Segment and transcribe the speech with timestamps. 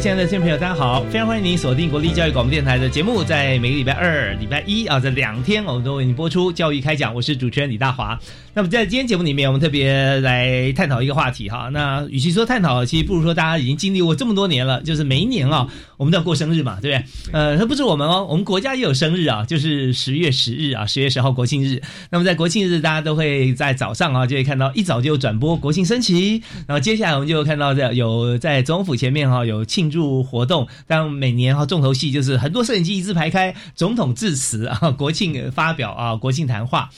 [0.00, 1.04] 亲爱的听众朋友，大家好！
[1.10, 7.14] 非常欢迎您锁定国立教育广播电台的节目，在每个礼拜二、礼拜一啊，这两天我们都为您播出教育开讲。
[7.14, 8.18] 我是主持人李大华。
[8.52, 11.68] 那么在今天节目里面，我们特别来探讨一个话题哈。
[11.72, 17.32] 那与其说探讨，其实不如说大家已经经历过这么多年了，就是每一年啊，我们都要过生日嘛，对不对？
[17.32, 21.80] 呃，它不是我们哦，我们国家也有生日啊，就是十月十日啊，十月十号国庆日。
[22.10, 30.66] 那么在国庆日，大家都会在早上啊，就会看到一早就转播国庆升旗，然后接下来我们就看到在有在总统府前面哈有庆祝活动。
[30.88, 36.90] 但每年哈重头戏就是很多摄影机一字排开，总统致辞啊，国庆发表啊，国庆谈话。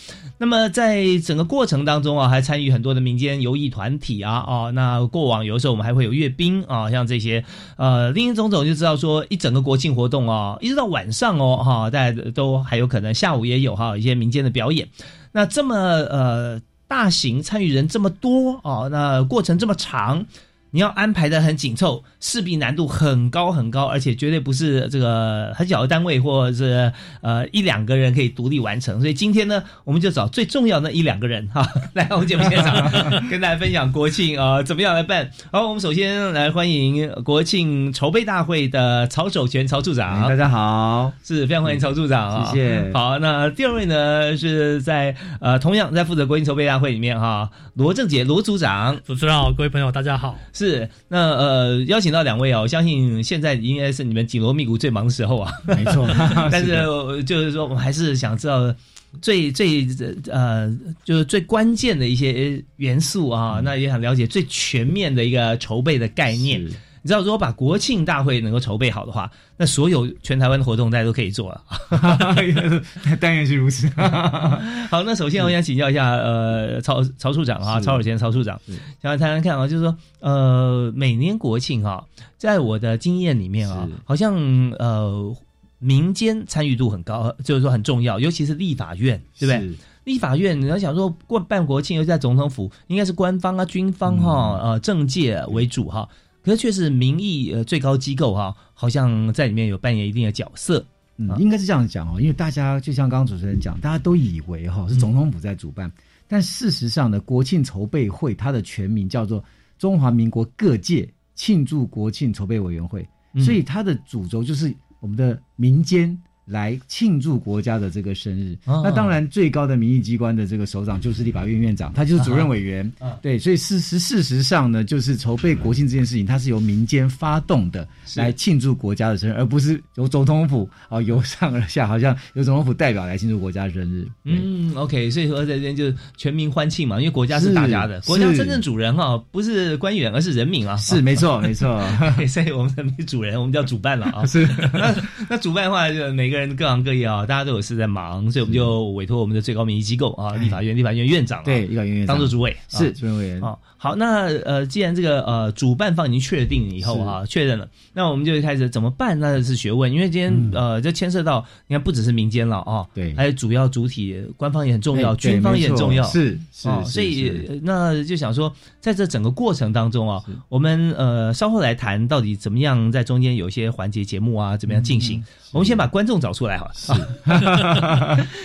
[0.42, 7.44] 那么在整个过程当中啊，还参与很多的民间游艺团体啊，哦，那过往有的时候我们还会有阅兵啊，像这些，
[7.76, 14.88] 呃，林林总总就知道说一整个国庆活动哦，一直到晚上哦，哈，大家都还有可能下午也有哈一些民间的表演。
[15.30, 20.26] 那这么呃大型参与人这么多哦，那过程这么长。
[20.74, 28.98] 你要安排的很紧凑，势必难度很高很高，而且绝对不是这个很小的单位或者是呃一两个人可以独立完成。
[28.98, 32.90] 所以今天呢，我们就找最重要的一两个人哈， 来我们节目现场
[33.28, 35.30] 跟大家分享国庆啊怎么样来办。
[35.50, 40.26] 好，我们首先来欢迎国庆筹备大会的曹守全曹处长。
[40.26, 42.90] 大家好，是非常欢迎曹处长，谢谢。
[42.94, 48.98] 好，那第二位呢是在呃同样在负责国庆筹备大会里面哈，罗正杰罗组长。
[49.04, 50.38] 主持人好，各位朋友大家好。
[50.66, 56.08] 是，那呃，邀请到两位哦，我相信现在应该是你们紧锣密鼓最忙的时候啊，没错。
[56.52, 58.72] 但是就是说，我们还是想知道
[59.20, 59.86] 最最
[60.30, 60.72] 呃，
[61.04, 66.64] 就是最关键的一些元素啊，那也想了解最全面的一个筹备的概念。
[67.02, 71.60] 你知道，如果把国庆大会能够筹备好的话，那所有全台湾的活动大家都可以做了。
[73.20, 73.88] 当然是如此。
[74.88, 78.60] 好，那首先我想请教一下，呃，曹曹处长啊，曹尔贤曹处长，
[79.02, 82.04] 想来谈谈看啊，就是说，呃，每年国庆哈，
[82.38, 84.34] 在我的经验里面啊，好像
[84.78, 85.36] 呃，
[85.78, 89.76] 民间参与度很高，就是说很重要，尤其是立法院，对不对？
[90.04, 96.08] 立法院你要想说过办国庆，又在总统府，应该是官方啊、军方哈、呃政界为主哈，
[96.42, 100.84] 可是却是民意呃最高机构哈，好像在里面有扮演一定的角色。
[101.16, 105.90] 嗯，应该是这样讲哦，因为大家就像刚刚主持人讲，大家都以为哈是总统府在主办，
[106.26, 109.44] 但事实上呢，国庆筹备会它的全名叫做
[109.78, 113.06] 中华民国各界庆祝国庆筹备委员会，
[113.44, 116.18] 所以它的主轴就是我们的民间。
[116.44, 122.90] 来庆祝国家的这个生日，那当然最高的民意机关的这个首长就是立法院院长，他就是主任委员。
[123.20, 127.86] 对，所以事实事实上呢，就是筹备国庆这件事情，它是由民间发动的，
[128.16, 134.06] 来庆祝国家的生日，而不是由总统府啊由上而下，好像由总统府代表来庆祝国家生日。
[134.24, 140.76] 嗯，OK，所以说在这边就是全民欢庆嘛，因为国家是大家的，国家真正主人哈不是官员，而是人民啊。
[140.76, 141.80] 是没错，没错。
[142.28, 144.24] 所以我们是主人，我们叫主办了啊。
[144.26, 144.94] 是，那
[145.28, 152.16] 那主办的话就每个人各行各业啊，大家都有事在忙，所以我们就委托我们的最高民意机构啊，立法院立法院院长对立法院院长。
[152.16, 153.40] 当做主委是主任委员。
[153.40, 153.56] 啊。
[153.82, 159.18] 好，那呃，既然这个呃主办方已经确定以后啊，确认了，那我们就开始怎么办？
[159.18, 175.24] 那是学问，因为今天呃，就牵涉到你看，不只是民间了啊，对，还有主要主体官方也很重要，军方也很重要，是是，所以那就想说，在这整个过程当中啊，我们呃稍后来谈到底怎么样在中间有一些环节节目啊，怎么样进行？
[175.50, 176.72] 我们先把观众找出来好了。
[176.72, 176.92] 是，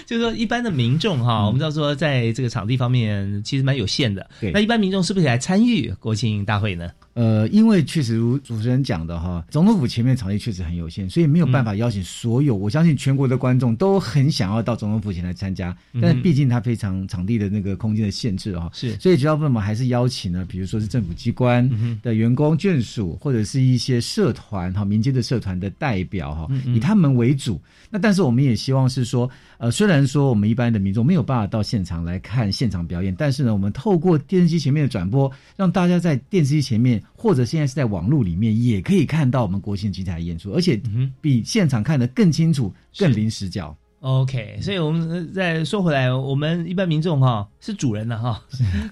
[0.08, 4.28] 就是说一般的民众哈，我们知道说在这个场地方面其实蛮有限的。
[4.42, 4.52] 对。
[4.52, 6.90] 那一般民众是不是来参与国庆大会呢？
[7.18, 12.56] 呃，因为确实如主持人讲的哈，总统府前面场地确实很有限，所以没有办法邀请所有。
[12.56, 21.68] 我相信全国的观众都很想要到总统府前来参加，但是毕竟它非常场地的那个空间的限制哈，是，所以绝大部分我们还是邀请呢，比如说是政府机关
[22.04, 27.60] 的员工眷属，或者是一些社团哈、民间的社团的代表哈，以他们为主。
[27.90, 29.28] 那但是我们也希望是说，
[29.58, 37.02] 呃，虽然说我们一般的民众没有办法到现场来看现场表演，但是呢，我们透过电视机前面的转播，让大家在电视机前面。
[37.16, 40.82] 或者现在是在网络里面也可以看到我们国庆精彩演出，而且
[41.22, 43.76] 比现场看得更清楚、更临时角。
[44.08, 48.42] OK，所以我们再说回来，我们一般民众哈是主人的哈，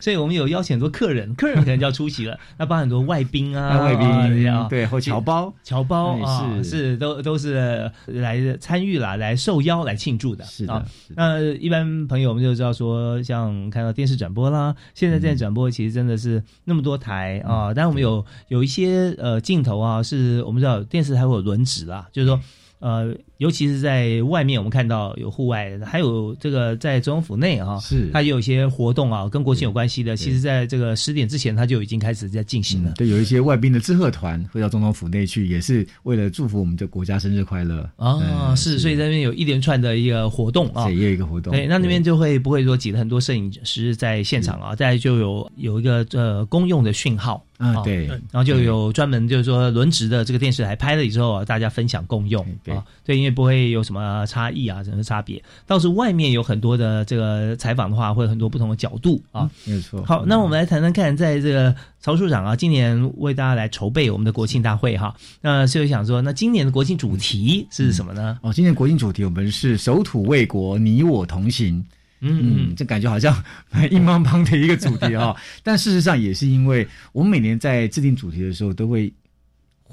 [0.01, 6.97] 所以我们有邀请很多客人，客人可能就要出席了， 那包含很多外宾啊，外宾啊，对，或侨胞，侨胞啊，是。
[6.97, 10.85] 都都是来参与啦，来受邀来庆祝的，是的。
[11.15, 22.37] 那一般朋友我们就知道说，像看到电视转播啦，现在在转播其实真的是那么多台啊，但我们有有一些呃镜头啊，是我们知道电视台会有轮值啦，就是说。
[22.79, 30.15] 呃，尤其是在外面，我们看到有户外，还有这个在总统府内啊，是它也有一些活动啊，跟国庆有关系的。
[30.15, 32.93] 其实，在这个十点之前，它就已经开始在进行了。
[32.95, 38.53] 对，有一些外宾的致贺团会到总统府内去，也是为了祝福我们的国家生日快乐啊。
[38.55, 41.51] 是，所以那边有一连串的一个活动啊，也有一个活动。
[41.53, 44.75] 对，那那边就会不会说挤了很多摄影师在现场啊？
[44.75, 47.43] 再就有有一个呃公用的讯号。
[47.57, 55.41] 啊，对，然后就有专门就是说轮值的这个电视台拍了以后啊，大家分享共用啊，对，因为不会有什么差异啊，什么差别。
[55.67, 60.03] 倒是外面有很多的这个采访的话，会有很多不同的角度啊，没有错。
[60.03, 68.39] 好，那我们来谈谈看，在这个曹处长啊，今年为大家来筹备我们的国庆大会哈，那所以想说，那今年的国庆主题是什么呢？
[68.41, 71.85] 哦，今年国庆主题我们是守土卫国，你我同行。
[72.21, 73.43] 嗯，这感觉好像
[73.91, 79.13] 硬邦邦的一个主题哈， 但事实上也是因为我们每年在制定主题的时候，都会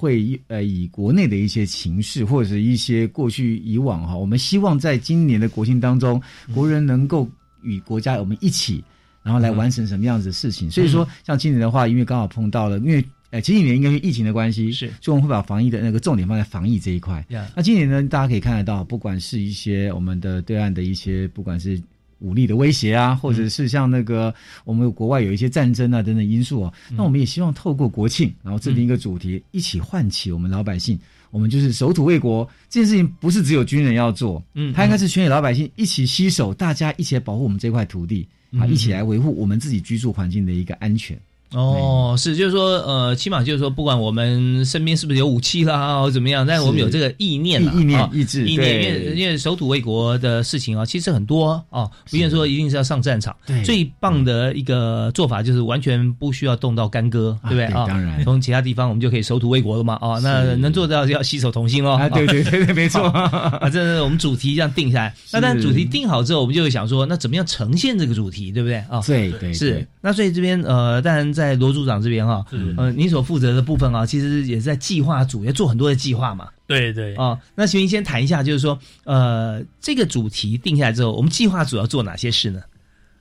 [0.03, 6.21] 会呃以国内的一些情势或者是一些过去以往哈，我们希望在今年的国庆当中，
[6.53, 7.31] 国人能够
[7.63, 8.83] 与国家我们一起，
[9.23, 10.69] 然后来完成什么样子的事情。
[10.69, 17.25] 所以说，像今年的话，因为刚好碰到了，因为呃前几年应该是疫情的关系，是，所以我们会把防疫的那个重点放在防疫这一块。
[17.55, 21.81] 那今年呢，大家可以看得到，不管是一些我们的对岸的一些，不管是
[22.23, 24.33] 武力的威胁啊，或者是像那个
[24.65, 30.99] 我们国外有一些战争啊等等因素啊，那我们也希望透过国庆，然后制定一个主题，一起唤起我们老百姓，
[31.31, 32.49] 我们就是守土卫国。
[32.71, 38.27] 这件事情，不是只有军人要做，嗯，他应该是全体老百姓一起携手，大家一起来保护我们这块土地
[38.59, 41.19] 啊，一起来维护我们自己居住环境的一个安全。
[41.55, 53.35] 哦，是，就是说，呃，起码就是说，不管我们身边是不是有武器啦，或怎么样，但是我们有这个意念意念、意志、意念，因为因为守土卫国的事情啊，其实很多哦，不愿说一定是要上战场。
[53.47, 57.85] 对，最棒的一个做法就是完全不需要动到干戈，对不对啊？
[57.87, 59.99] 当然，从其他地方我们就可以守土卫国了嘛。
[60.01, 61.93] 哦，那能做到就要携手同心喽。
[61.93, 63.03] 啊，对对对对，没错。
[63.13, 65.15] 啊，这是我们主题这样定下来。
[65.33, 69.03] 那但主题定好之后，我们就会想说，那怎么样呈现这个主题，对不对啊？
[69.07, 69.87] 对对是。
[70.05, 72.27] 那所以这边呃，当然在罗组长这边。
[72.27, 72.45] 哈，
[72.77, 76.49] 呃，你所负责的部分啊，其实也是在计划组，要做很多的计划嘛。
[76.67, 82.61] 对对啊，那请您先谈一下，就是说，呃，这个主题定下来之后，我们计划组要做哪些事呢？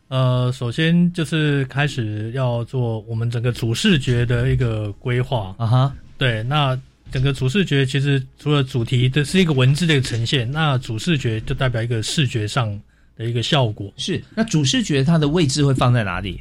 [0.08, 5.94] 呃，首先就是开始要做我们整个主视觉的一个规划啊哈。
[6.18, 6.78] 对，那
[7.12, 12.78] 整个主视觉其实除了主题的是一个文字的一个呈现，那主视觉就代表一个视觉上
[13.16, 13.92] 的一个效果。
[13.98, 16.40] 是，那主视觉它的位置会放在哪里？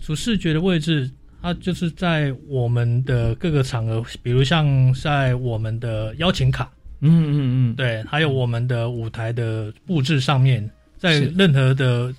[0.00, 1.10] 主视觉的位置。
[1.40, 7.38] 它就是在我们的各个场合，比如像在我们的邀请卡，嗯嗯
[7.70, 12.12] 嗯，对，还有我们的舞台的布置上面，在任何的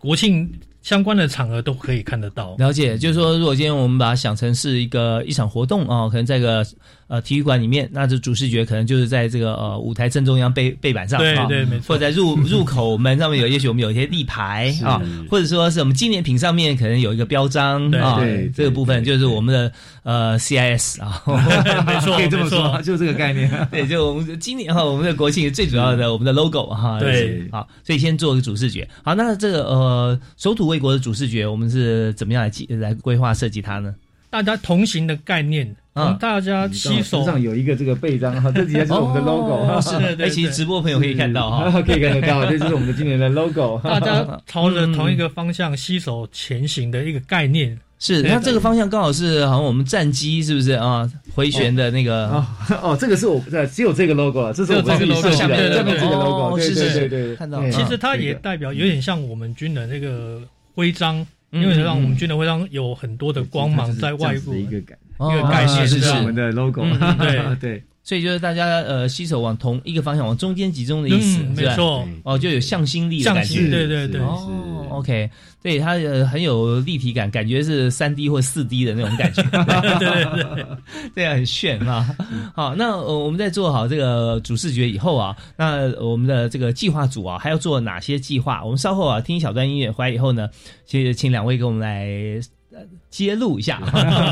[0.00, 0.52] 国庆
[0.86, 2.54] 相关的场合都可以看得到。
[2.58, 6.64] 了解，就是说，如果今天我们把它想成是一个一场活动啊，可能在个。
[7.08, 11.94] 呃，体育馆里面，那这主视觉可能就是在这个呃舞台正中央背背板上，对对，没错。
[11.94, 15.00] 或者在入入口门上面有，也许我们有一些立牌 啊，
[15.30, 18.20] 或者说是我们纪念品上面可能有一个标章啊，
[18.52, 21.22] 这个部分就是我们的呃 CIS 啊，
[21.86, 23.48] 没错，可以这么说，就这个概念。
[23.70, 28.88] 对，就我们今年哈，我们的国庆最主要的我们的 logo 哈，对，好，所以先做一个主视觉。
[29.04, 33.94] 好，那这个呃首土卫国的主视觉，我们是怎么样来计来规划设计它呢？
[34.28, 35.74] 大家同行的概念。
[35.96, 36.14] 啊！
[36.20, 43.80] 大家洗手上有一个这个背章哈， 这底下是我们的 logo 是的，对，其实直播朋友可以看到哈， 可以看得到， 这就是我们的今年的 logo。
[43.82, 51.10] 大家朝着同一个方向携手前行的一个概念是，对那这个方向刚好是好像我们战机是不是啊？
[51.34, 52.46] 回旋的那个哦
[52.82, 60.42] 哦，这个是我呃只有这个 logo 了，这是我只有这个自己设计 logo，下面这个对 logo，对哦是是对对对，看到其实它也代表有点像我们军人那个
[60.76, 64.54] 徽章，嗯因为让我们军人徽章有很多的光芒在外部。
[64.54, 67.56] 一个感，哦一个概念是我们的 logo，嗯对。
[67.58, 73.70] 对， 所以就是大家呃携手往同一个方向，往中间集中的意思，嗯，没错，哦，就有向心力的感向心，觉。
[73.72, 75.28] 对对对，哦，OK，
[75.60, 80.66] 对它呃很有立体感，感觉是三 D 或四 D 的那种感觉，对 对对，
[81.16, 82.16] 对啊，很炫啊。
[82.54, 88.62] 好，那呃我们在做好这个主视觉以后啊，那我们的这个计划组啊，还要做哪些计划？
[88.62, 90.48] 我们稍后啊听一小段音乐回来以后呢，
[90.86, 92.40] 请请两位给我们来。
[92.76, 93.80] 呃揭露一下，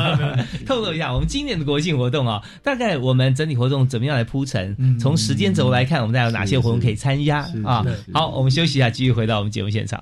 [0.67, 4.75] 透露一下我们今年的国庆活动啊，大概我们整体活动怎么样来铺陈？
[4.77, 7.83] 嗯从时间轴来看，我们大概有哪些活动可以参加啊？
[8.13, 10.01] 好，我们休息一下，继续回到我们节目现场。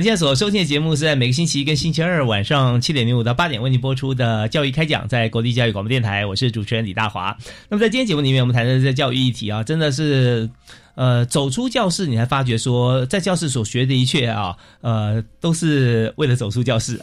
[0.00, 7.36] 好，你现在所收听的节目是在每个星期一跟星期二晚上七点零五到八点为您播出的教育开讲，在国立教育广播电台，我是主持人李大华。
[7.68, 10.48] 那么在今天节目里面，我们谈的这教育议题啊，真的是
[10.94, 17.00] 呃，走出教室，你才发觉说，在教室所学的一切啊，呃，都是为了走出教室。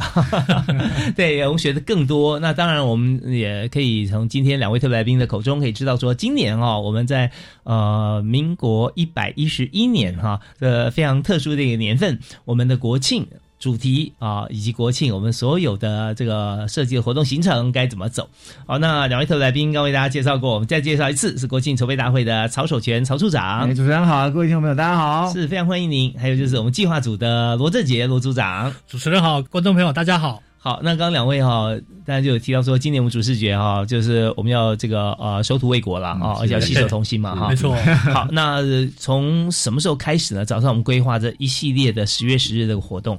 [1.16, 2.40] 对，我们学的更多。
[2.40, 7.32] 那当然，我们也可以从今天两位特别来宾的口中可以知道说，今年啊，我们在
[7.64, 13.28] 呃民国一百一十一年哈、呃非常特殊的一个年份，我们的国庆。
[13.60, 18.30] 主题啊，以及国庆我们所有的这个设计的活动行程该怎么走？
[18.66, 25.34] 好，那两位特别来宾刚为大家介绍过，我们再介绍一次，是国庆筹备大会的曹守全曹处长哎，，主持人好，各位听众朋友，大家好。
[25.34, 26.14] 是非常欢迎您。
[26.20, 28.74] 还有就是我们计划组的罗正杰罗组长。
[28.88, 30.42] 主持人好，观众朋友大家好。
[30.60, 31.70] 好，那刚刚两位哈，
[32.06, 37.56] 大家就有提到说，今年我们主视觉哈，就是我们要这个呃守土卫国了啊、嗯而且要携手同心嘛哈没。
[37.56, 37.76] 错，
[38.14, 40.44] 好，那呃从什么时候开始呢？
[40.44, 43.18] 早上我们规划这一系列的十月十日的活动。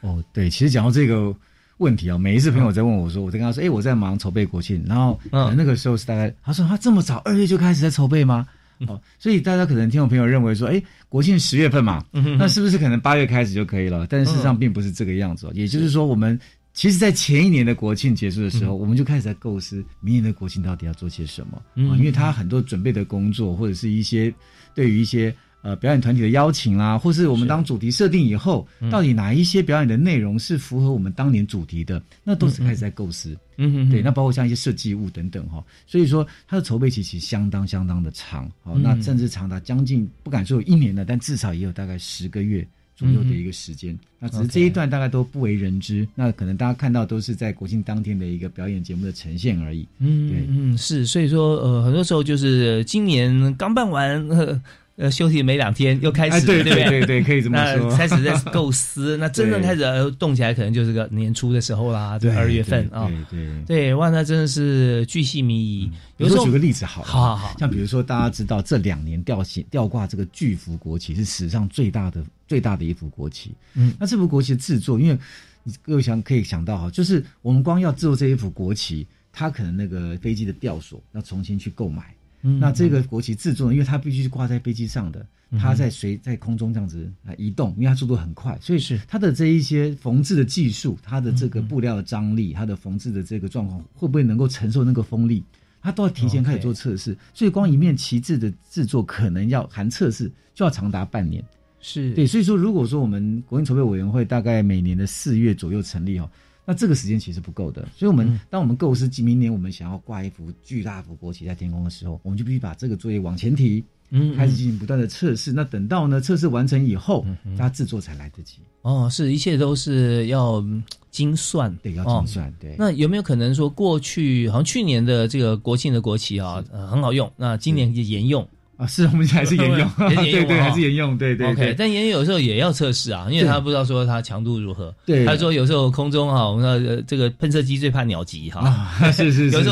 [0.00, 1.34] 哦，对，其实讲到这个
[1.78, 8.46] 问题啊，每一次朋友在问我说，我在跟他说，哎，我在忙筹备国庆，然后可能那个时候是大概，他说他这么早二月就开始在筹备吗？
[8.86, 12.04] 哦，所以大家可能听众朋友认为说，哎，国庆十月份嘛，
[12.38, 14.06] 那是不是可能八月开始就可以了？
[14.08, 16.38] 但事实上并不是这个样子哦，也就是说，我们
[16.72, 24.32] 其实，在前一年的国庆结束的时候，我们就开始在构思明年的国庆到底要做些什么啊，因为他很多准备的工作，或者是一些
[24.74, 25.34] 对于一些。
[25.62, 33.36] 呃，表演团体的邀请啦，或是我们当主题设定以后，到底哪一些表演的内容是符合我们当年主题的，那都是开始在构思。
[33.56, 33.88] 嗯。
[33.88, 38.82] 嗯对，那包括像一些设计物等等哈，所以说它的筹备期其实相当相当的长，好，嗯。
[38.82, 43.98] 那甚至长达将近不敢说有一年的，但至少也有大概十个月左右的一个时间。
[44.20, 49.86] 那只是这一段大概都不为人知，那可能大家看到都是在国庆当天的一个表演节目的呈现而已。
[49.98, 50.44] 嗯对。
[50.48, 54.60] 嗯是，所以说呃，很多时候就是今年刚办完呃
[54.98, 57.90] 呃休息没两天又开哎，始，对对不对对对，可以这么那说。
[57.96, 63.08] 开始在构思，那真正开始呃动起来，可能就是个年初的时候啦，对二月份啊。
[63.30, 63.64] 对对。
[63.64, 65.90] 对，哇，那真的是巨细靡遗。
[66.16, 75.16] 有时候比如说举个例子好了，好好好像比如说大家知道这两年吊起吊挂这个巨幅国旗是史上最大的最大的一幅国旗，嗯，那这幅国旗的制作，因为
[75.62, 85.26] 你各位想可以想到哈，就是我们光要制作这一幅国旗，它可能那个飞机的吊索要重新去购买，嗯那这个国旗制作呢，因为它必须是挂在飞机上的，
[85.58, 95.42] 它在随在空中这样子啊移动，因为它速度很快，所以是它的这一些缝制的技术，它的这个布料的张力，它的缝制的这个状况，会不会能够承受那个风力？
[95.80, 101.42] 它都要提前开始做测试，所以光一面旗帜的制作可能要含测试，就要长达半年。
[101.80, 102.12] 是。
[102.14, 106.28] 对，所以说如果说我们国庆筹备委员会大概每年的四月左右成立哦，
[106.68, 107.88] 那这个时间其实不够的。
[107.96, 115.50] 所以，我们、嗯当我们构思明年我们想要挂一幅巨大幅国旗在天空的时候，我们就必须把这个作业往前提，嗯开始进行不断的测试。
[115.50, 117.24] 那等到呢测试完成以后，
[117.56, 118.58] 它制作才来得及。
[118.82, 122.52] 哦，是一切都是要嗯精算，对，要哦精算。
[122.60, 128.46] 对，那有没有可能说，过去好像去年的这个国庆的国旗啊，呃，很好用，那今年也沿用
[128.78, 134.94] 啊，是我们还是沿用， 对对，哦还是沿用，对对？OK，但沿用有时候也要测试啊，因为他不知道说它强度如何。
[135.04, 138.60] 对他说有时候空中哈，我们说这个喷射机最怕鸟击哈，
[139.00, 139.68] 啊，是是是 有时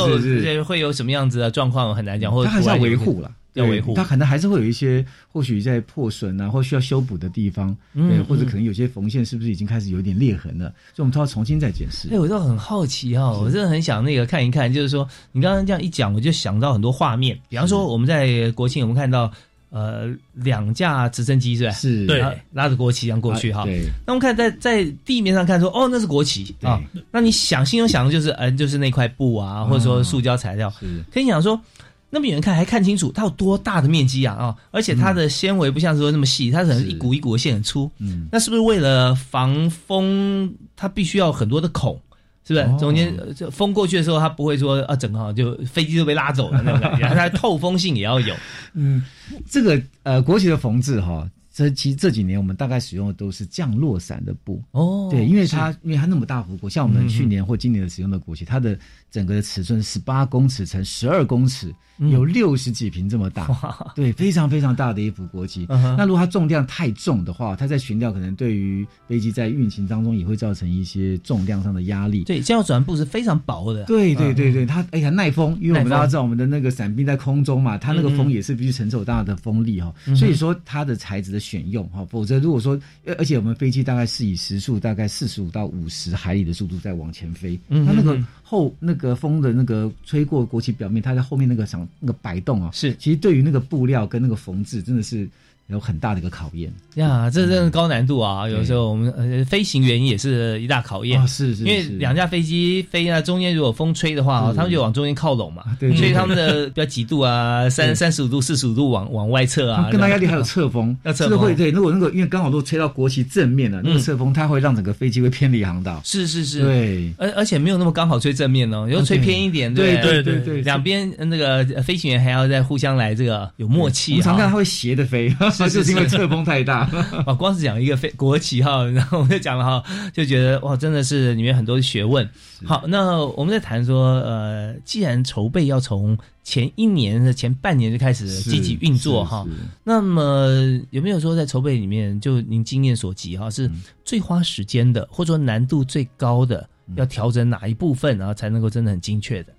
[0.58, 3.30] 候会有什么样子的状况很难讲，或者它还是要突然有维护啦。
[3.56, 12.18] 对要维护它可能还是会有一些或许在破损啊，或需要修补的地方，嗯对，或者嗯可能有些缝线是不是已经开始有一点裂痕了，所以我们都要重新再检视哎，。
[12.18, 17.38] 我倒很好奇哈、我真的很想那个看一看，就是说你刚刚这样一讲，我就想到很多画面。
[17.48, 19.30] 比方说我们在国庆，我们看到
[19.70, 21.70] 呃两架直升机是吧？
[21.72, 23.62] 是，对拉拉着国旗这样过去哈。
[23.62, 26.80] 啊对那我们看在在地面上看说，哦，那是国旗对啊。
[27.10, 30.72] 那你想心中想的就是，嗯、就是那块布啊，或者说塑胶材料。
[30.78, 31.60] 是可以想说，
[32.08, 34.56] 那么远看还看清楚它有多大的面积啊啊！
[34.70, 37.90] 而且它的纤维不像说那么细，它可能一股一股的线很粗。
[37.98, 42.00] 嗯，那是不是为了防风，它必须要很多的孔？
[42.46, 42.64] 是不是？
[42.64, 48.32] 哦中间呃这风过去的时候，它不会说啊，整个就飞机都被拉走了那种感觉， 它透风性也要有。
[48.74, 49.02] 嗯，
[49.50, 54.62] 这个呃国旗的缝制哈，这其实这几年我们大概使用的都是降落伞的布。
[54.72, 58.78] 哦，对，因为它因为它那么大幅国，像我们嗯去年或今年的使用的国旗，它的
[59.10, 62.10] 整个的尺寸十八公尺乘十二公尺，嗯。
[62.10, 63.48] 有六十几平这么大，
[63.94, 65.64] 对，非常非常大的一幅国旗。
[65.70, 72.24] 嗯那如果它重量太重的话，它在悬吊可能对于飞机在运行当中也会造成一些重量上的压力。
[72.24, 73.84] 对，降落伞布是非常薄的。
[73.84, 92.94] 对对对对，它哎呀耐风，因为我们大家知道我们的那个伞兵在空中嘛，它那个风也是必须承受大的风力哈、嗯所以说它的材质的选用哈，否则如果说，而而且我们飞机大概是以时速大概四十五到五十海里的速度在往前飞，嗯它那个嗯后那个风的那个吹过国旗表面，它在后面那个场那个摆动啊，是。
[92.96, 95.28] 其实对于那个布料跟那个缝制真的是
[95.68, 96.72] 有很大的一个考验。
[96.94, 98.48] 呀，这真的高难度啊！
[98.48, 101.20] 有时候我们呃飞行员也是一大考验。
[101.20, 101.26] 啊，。
[101.26, 104.56] 是是，因为两架飞机飞啊，中间如果风吹的话，是。
[104.56, 107.94] 他们就往中间靠拢嘛，对对所以他们的比较几度啊， 三对。
[107.94, 111.38] 三十五度、四十五度往往外侧啊，更大压力还有侧风，要侧风。
[111.38, 111.70] 是会对。
[111.70, 116.00] 如果那个因为刚好都吹到国旗正面了，那个嗯侧风它会让整个飞机会偏离航道。
[116.04, 120.22] 是是是，对，而而且没有那么刚好吹正面哦，有吹偏一点，对对？
[120.22, 124.46] 对对，两边呃那个呃飞行员还要再互相来这个有默我契们常看。
[124.50, 126.80] 会斜着飞，是就是因为侧风太大。
[127.26, 132.28] 啊， 光是讲一个飞国旗哈，然后我们就讲了哈，就觉得哇，真的是里面很多学问。
[132.64, 139.46] 好，那我们在谈说，呃，既然筹备要从前一年的前半年就开始积极运作哈，
[139.84, 140.48] 那么
[140.90, 143.70] 有没有说在筹备里面，就您经验所及哈，是
[144.04, 149.52] 最花时间的，或者说难度最高的，要调整哪一部分，然后才能够真的很精确的？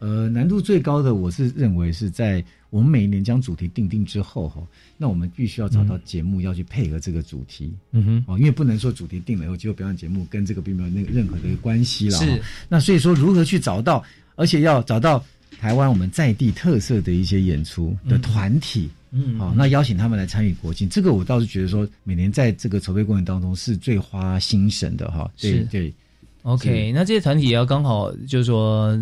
[0.00, 4.62] 呃，难度最高的，我是认为是在我们每一年将主题定定之后哈，
[4.96, 7.70] 那我们必须要找到节目要去配合这个主题。
[7.90, 12.16] 嗯哼，哦，因为不能说主题定了以后，结果表演节目跟这个并没有那个任何的关系了。
[12.16, 12.38] 是哦，
[12.70, 14.02] 那所以说如何去找到，
[14.36, 15.22] 而且要找到
[15.60, 18.88] 台湾我们在地特色的一些演出的团体。
[19.10, 25.30] 嗯好、那邀请他们来参与国庆，这个我倒是觉得说，每年在这个筹备过程当中是最花心神的哈。
[25.38, 25.92] 对是对
[26.40, 28.98] ，OK，那这些团体也要刚好就是说。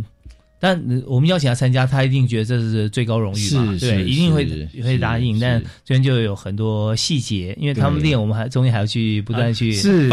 [0.61, 5.41] 但呃我们邀请他参加，他一定觉得这是最高荣誉嘛，是对，是一定会会答应。
[5.41, 8.11] 但这边就有很多细节，因为他们对。
[8.11, 10.09] 练，我们还中间还要去不断去是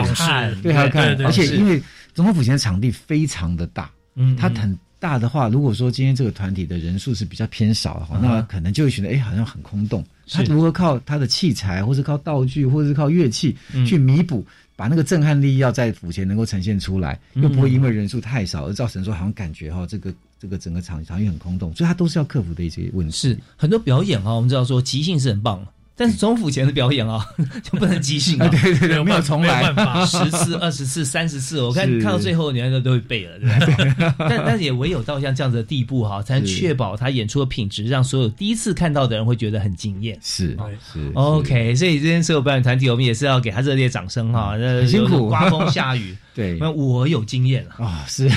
[0.64, 1.82] 对，还要看而且因为
[2.14, 4.36] 总统府前的场地非常的大，嗯，嗯。
[4.38, 10.04] 它很大的话，如果说今天这个团体的人数是比较偏少的话，嗯那可能就会觉得哎，好像很空洞。
[10.26, 10.38] 是。
[10.38, 13.86] 他如何靠他的器材，或是靠道具，或是靠乐器嗯。
[13.86, 23.38] 去弥补，把那个震撼力要在府前能够呈现出来，嗯又不会因为人数太少而造成说好像感觉哈这个这个整个场场域很空洞，所以它都是要克服的一些问题。
[23.56, 25.66] 很多表演啊，我们知道说即兴是很棒，
[25.98, 27.28] 但是总府前的表演啊
[27.64, 28.46] 就不能即兴啊。
[28.46, 29.74] 啊，，对对对，没有重来。
[29.74, 32.00] 办，法， 十次、二十次、三十次，我看是。
[32.00, 33.32] 看到最后，你那个都会背了？
[34.20, 40.18] 但但是也唯有到像这样子的地步哈，才能确保他演出的品质，让所有第一次看到的人会觉得很惊艳。
[40.22, 40.56] 是
[40.94, 44.56] 是 OK，所以今天所有表演团体，我们也是要给他热烈掌声哈。
[44.58, 45.28] 那辛苦。
[45.28, 46.58] 刮风下雨，对。
[46.60, 47.86] 那我有经验了。
[47.86, 48.30] 啊、是。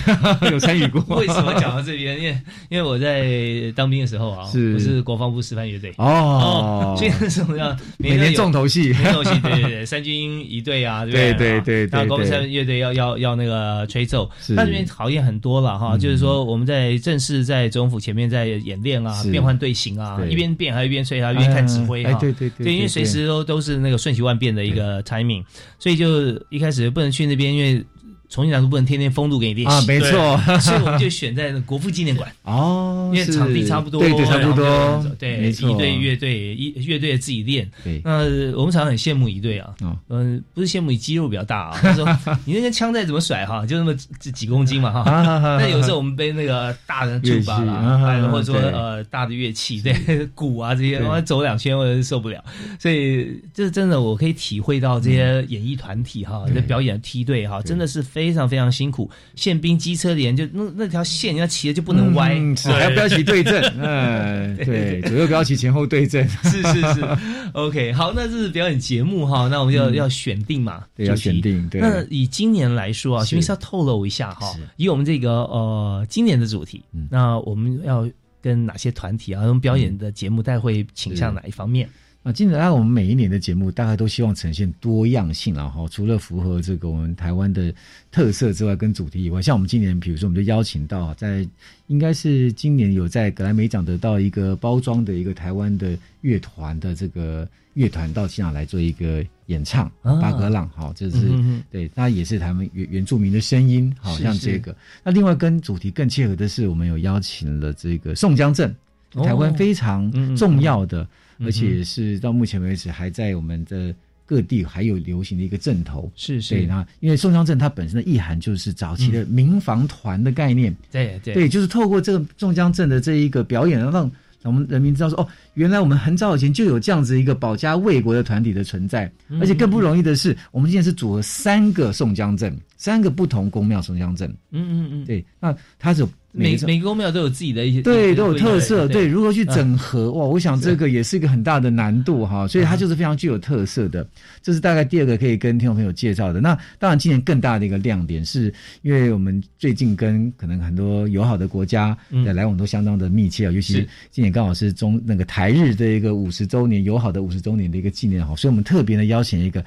[0.50, 1.02] 有参与过。
[1.16, 2.18] 为什么讲到这边？
[2.18, 4.74] 因为因为我在当兵的时候啊，是。
[4.74, 5.94] 我是国防部示范乐队。
[5.98, 11.32] 哦，所以那时候要每年重头戏，重头戏，对对对，三军一队啊，对不对？
[11.34, 12.26] 对对对对那国防对。
[12.26, 14.54] 示范乐队要要要那个吹奏，是。
[14.54, 25.44] 那这边考验很多了哈，嗯就是说我们在正式在总统府前面在演练啊，变换队形啊，一边变还一边吹啊，一边看指挥啊，对对对对，因为随时都都是那个瞬息万变的一个 timing，
[25.78, 27.84] 所以就一开始不能去那边，因为
[28.30, 32.30] 重庆南路不能天天封路给你练啊，习，没错， 所以我们就选在那国父纪念馆。
[32.44, 35.04] 哦，因为场地差不多，对对，差不多。
[35.18, 37.68] 对，一队乐队一乐队自己练。
[37.82, 38.20] 对，那
[38.56, 39.96] 我们常常很羡慕一队啊，哦。
[40.10, 42.06] 嗯、不是羡慕你肌肉比较大啊，他 说
[42.44, 45.10] 你那根枪再怎么甩哈，就那么几几公斤嘛哈。
[45.10, 49.92] 啊但有时候我们背那个大的竹把乐器啦，或者说呃大的乐器，对
[50.36, 52.42] 鼓啊这些，我走两圈我就受不了。
[52.78, 56.60] 所以这真的我可以体会到这些演艺团体哈，对。
[56.60, 59.11] 这表演梯队哈，真的是非常非常辛苦。
[59.35, 67.18] 宪兵机车连就那那条线要骑的就不能歪，嗯是还要标旗对正，嗯， 对，左右标旗前后对正，是是是，
[67.54, 71.30] OK，好，那这是表演节目哈，那我们要、要选定嘛，嗯对，要选。
[71.40, 73.30] 定，对，那以今年来说啊，是。
[73.30, 77.09] 徐明是要透露一下哈，以我们这个呃今年的主题，嗯。
[77.11, 78.06] 那我们要
[78.42, 81.88] 跟哪些团体啊，我们表演的节目，大概会倾向哪一方面？
[82.22, 87.72] 啊，今年我们每一年的节目大概都希望呈现多样性然后除了符合这个我们台湾的
[88.12, 91.48] 特色之外，跟主题以外，像我们今年，比如说我们就邀请到在
[91.87, 101.33] 应该是今年有在格莱美奖得到一个包装的一个台湾的乐团的这个乐团到现场来做一个演唱，啊八格浪，好，这是、
[101.70, 104.76] 对，那也是台湾原原住民的声音，好像这个。
[105.02, 108.76] 那另外跟主题更切合的是，我们有邀请了这个宋江镇，
[109.14, 111.09] 哦台湾非常重要的，嗯
[111.44, 113.94] 而且是到目前为止还在我们的
[114.26, 116.11] 各地还有流行的一个阵头。
[116.14, 121.35] 是对，是，那因为宋江镇它本身的意涵就是早期的民防团的概念，对对。
[121.35, 124.11] 对，就是透过这个宋江镇的这一个表演，让让
[124.44, 129.40] 我们人民知道说，哦，原来我们很早以前就有这样子一个保家卫国的团体的存在，嗯。
[129.40, 138.86] 而且更不容易的是，我们现在是组合三个宋江镇，三个不同宫庙宋江镇，嗯嗯嗯，对，那它是每每个宫庙都有自己的一些对，都有特色。
[138.86, 140.12] 对，对，如何去整合？
[140.12, 144.06] 哇，我想这个也是一个很大的难度哈，所以它就是非常具有特色的。
[144.40, 146.40] 这是大概第二个可以跟听众朋友介绍的。
[146.40, 159.64] 那当然，今年更大的一个亮点是，因为我们最近跟可能很多友好的国家嗯的来往都相当的密切啊，尤其是是今年刚好是中那个台日的一个五十周年友好的五十周年的一个纪念哈，所以我们特别的邀请一个。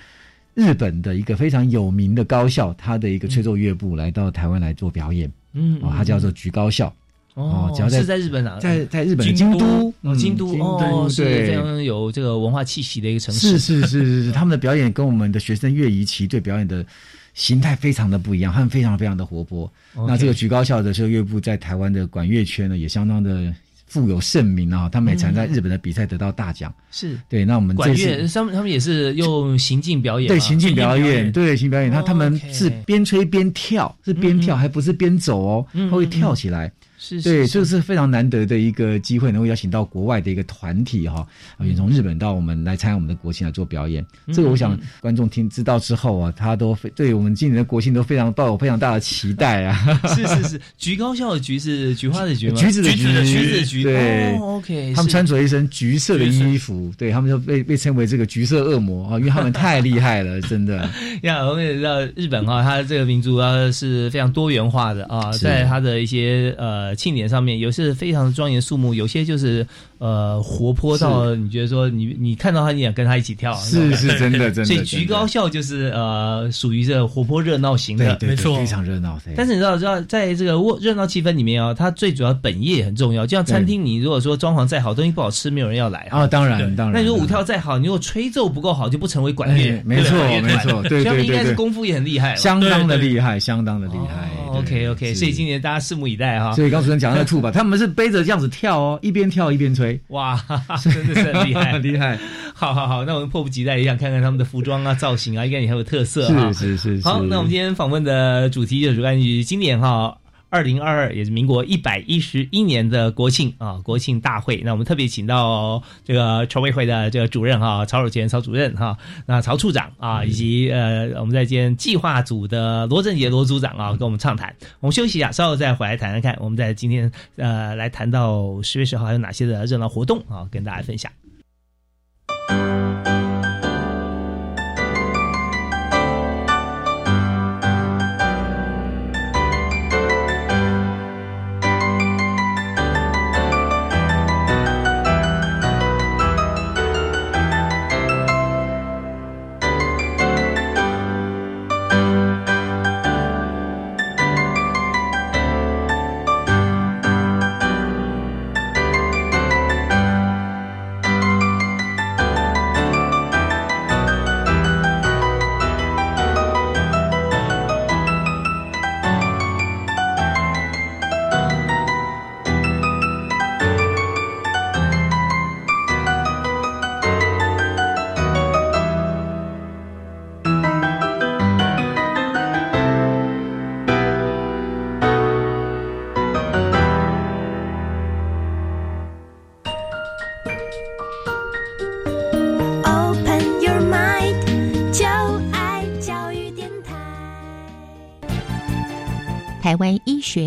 [0.54, 6.94] 日本的一个非常有名的高校，他的一个吹奏乐部来到台湾来做表演，嗯哦，它叫做菊高校。
[7.36, 8.60] 哦只要在是在日本哪？
[8.60, 13.58] 在在日本的京京都，哦，嗯京都哦，是对非常有这个文化气息的一个城市。
[13.58, 16.86] 是是是是是，他们的表演跟我们的学生乐仪旗队表演的
[17.34, 19.68] 形态非常的不一样，他们非常非常的活泼。
[20.08, 23.52] 那这个菊高校的这个乐部在台湾的管乐圈呢，也相当的
[23.94, 26.74] 富有盛名啊，他们也常在日本的比赛得到大奖。
[26.90, 28.10] 是对，那我们管这次。
[28.10, 36.72] 乐，他们他们也是用行进表演，对行进表演，对行表演，他哦他们是边吹边跳，是边跳，还不是边走哦，嗯他会嗯跳起来。
[37.06, 44.06] 是对，是这个是非常难得的一个机会，能够邀请到国外的一个团体哈，啊，也从日本到我们来参加我们的国庆来做表演。
[44.26, 44.34] 嗯。
[44.34, 50.00] 这个我想观众听知道之后啊，他都非对我们今年的国庆都非常抱有非常大的期待啊。
[50.16, 52.56] 是是是，菊高校的菊是菊花的菊吗？
[52.56, 54.38] 橘子的橘子的橘橘子的橘，对。
[54.38, 60.90] 哦，OK，他们穿着一身橘色的衣服，对他们就被被称为这个橘色恶魔啊，因为他们太厉害了， 真的。
[61.24, 69.66] 呀，我们也知道日本啊、它这个民族啊是非常多元化的啊，在它的一些呃庆典上面，有些是非常庄严肃穆，有些就是
[70.04, 74.66] 呃活泼到你觉得说你你看到他，你想跟他一起跳，是是真的真的。
[74.66, 78.18] 所以菊高校就是呃属于这活泼热闹型的。
[78.22, 79.18] 没错非常热闹。
[79.34, 83.26] 但是你知道，知道在这个热热闹气氛里面啊，它最主要本业也很重要。
[83.26, 87.02] 就像餐厅，你如果说装潢再好，东西不好吃，没有人要来啊，当然当然。
[87.02, 92.36] 那如果舞跳再好，你如果吹奏不够好，就不成为管乐哎，没错没错 对他们应该是功夫也很厉害。
[92.36, 94.28] 相当的厉害，相当的厉害。
[94.28, 96.54] 哦 OK OK，所以今年大家拭目以待哈。
[96.54, 100.40] 所以刚主持人讲的那个兔吧，他们是背着这样子跳哦，一边跳一边吹，哇，
[100.84, 102.18] 真的是很厉害， 厉害，
[102.54, 106.52] 好好好，那我们迫不及待也想看看他们的服装啊、造型啊，应该也很有特色啊。
[106.54, 107.08] 是是是。
[107.08, 110.18] 好，那我们今天访问的主题就是关于今年哈。
[110.54, 114.62] 二零二二也是民国一百一十一年的国庆啊，国庆大会。
[114.64, 124.56] 那我们特别请到这个筹备会的这个主任哈，曹守全曹主任哈，那曹处长啊，以及呃我们在今天计划组的罗振杰罗组长啊，跟我们畅谈。
[124.80, 126.38] 我们休息一下，稍后再回来谈谈看。
[126.40, 131.12] 我们在今天呃来谈到十月十号还有哪些的热闹活动啊，跟大家分享。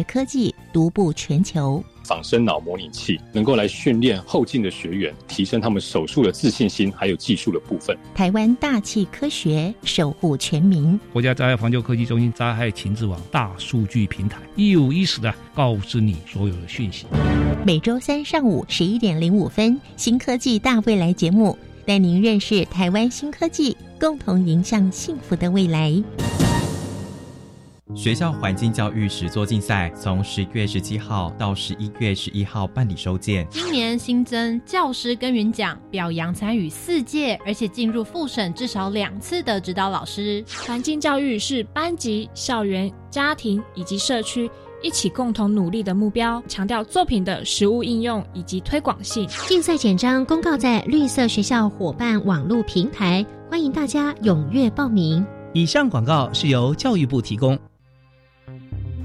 [0.07, 1.83] 科技独步全球。
[2.05, 7.99] 仿生脑模拟器能够来训练后进的学员，提升他们手术的自信心，还有技术的部分。
[8.15, 10.99] 台湾大气科学守护全民。
[11.13, 17.07] 国家灾害防救科技中心灾害情治网大数据平台，一五一十的告知你所有的讯息。
[17.65, 25.91] 每周三上午十一点零五分，新科技大未来节目带您认识台湾新科技，共同迎向幸福的未来。
[27.95, 33.47] 学校环境教育实作竞赛从十月十七号到十一月十一号办理收件。
[33.49, 40.45] 今年新增教师耕耘奖，表扬参与四届而且进入复审至少两次的指导老师。
[40.67, 44.51] 环境教育是班级、校园、家庭以及社区
[44.83, 49.29] 一起共同努力的目标，强调作品的实物应用以及推广性。
[49.47, 55.25] 竞赛简章公告在绿色学校伙伴网络平台，欢迎大家踊跃报名。
[55.55, 57.57] 以上广告是由教育部提供。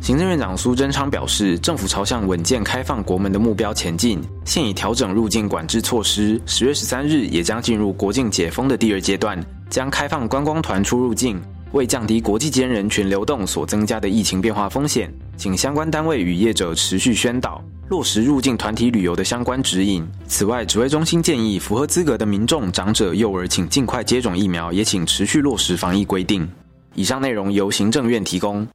[0.01, 6.41] 行政院长苏贞昌表示，政府朝向稳健开放国门的目标前进，现已调整入境管制措施。
[6.47, 11.39] 十月十三日也将进入国境解封的第二阶段，将开放观光团出入境。
[11.73, 20.05] 为降低国际间人群流动所增加的疫情变化风险，请相关单位与业者持续宣导，落实入境团体旅游的相关指引。
[20.27, 26.49] 此外，指挥中心建议，符合资格的民众、长者、幼儿，请尽快接种疫苗，也请持续落实防疫规定。
[26.95, 28.67] 以上内容由行政院提供。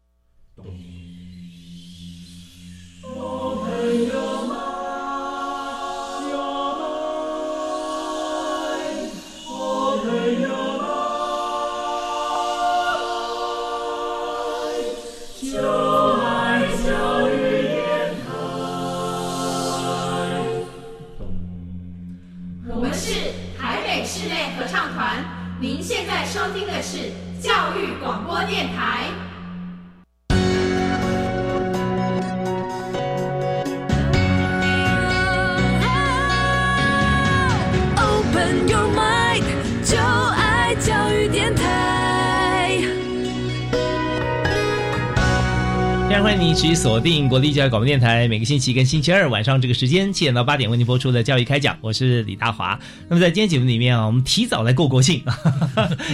[46.47, 52.79] 您持续锁定国立教育广播电台，每个星期跟星期二晚上这个时间七点到八点为您播出的教育开讲，我是李大华。
[53.09, 55.17] 那么在今天节目里面啊，我们提早来过国庆，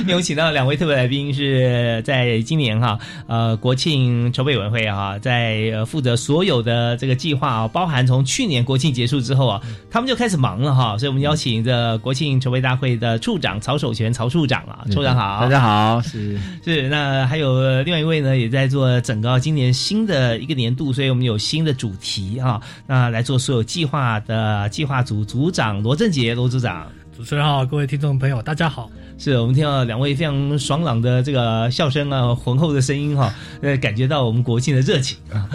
[0.01, 26.87] 因为我们请到两位特别来宾是在今年哈呃国庆筹备委员会啊，在呃负责所有的这个计划啊，包含从去年国庆结束之后啊，他们就开始忙了哈，所以我们邀请这国庆筹备大会的处长曹守全曹处长啊，处长好，大家好，是是，那还有另外一位呢，也在做整个今年新的一个年度，所以我们有新的主题啊，那来做所有计划的计划组组长罗振杰罗组长。
[27.15, 28.91] 主持人好，各位听众朋友，大家好。
[29.19, 35.47] 是我们听到两位非常爽朗的这个笑声啊，浑厚的声音哈、呃，感觉到我们国庆的热情啊。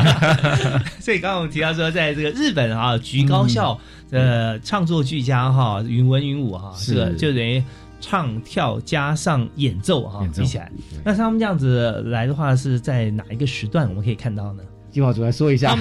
[0.98, 3.78] 所以刚刚我们提到说，在这个日本啊，菊高校
[4.10, 7.62] 的唱作俱佳哈，云文云武哈，是这个就等于。
[8.00, 10.70] 唱跳加上演奏哈，演奏一起来。
[11.04, 14.62] 那他们这样子来的话，是在哪一个时段我们可以看到呢？
[14.90, 15.76] 计划组来说一下。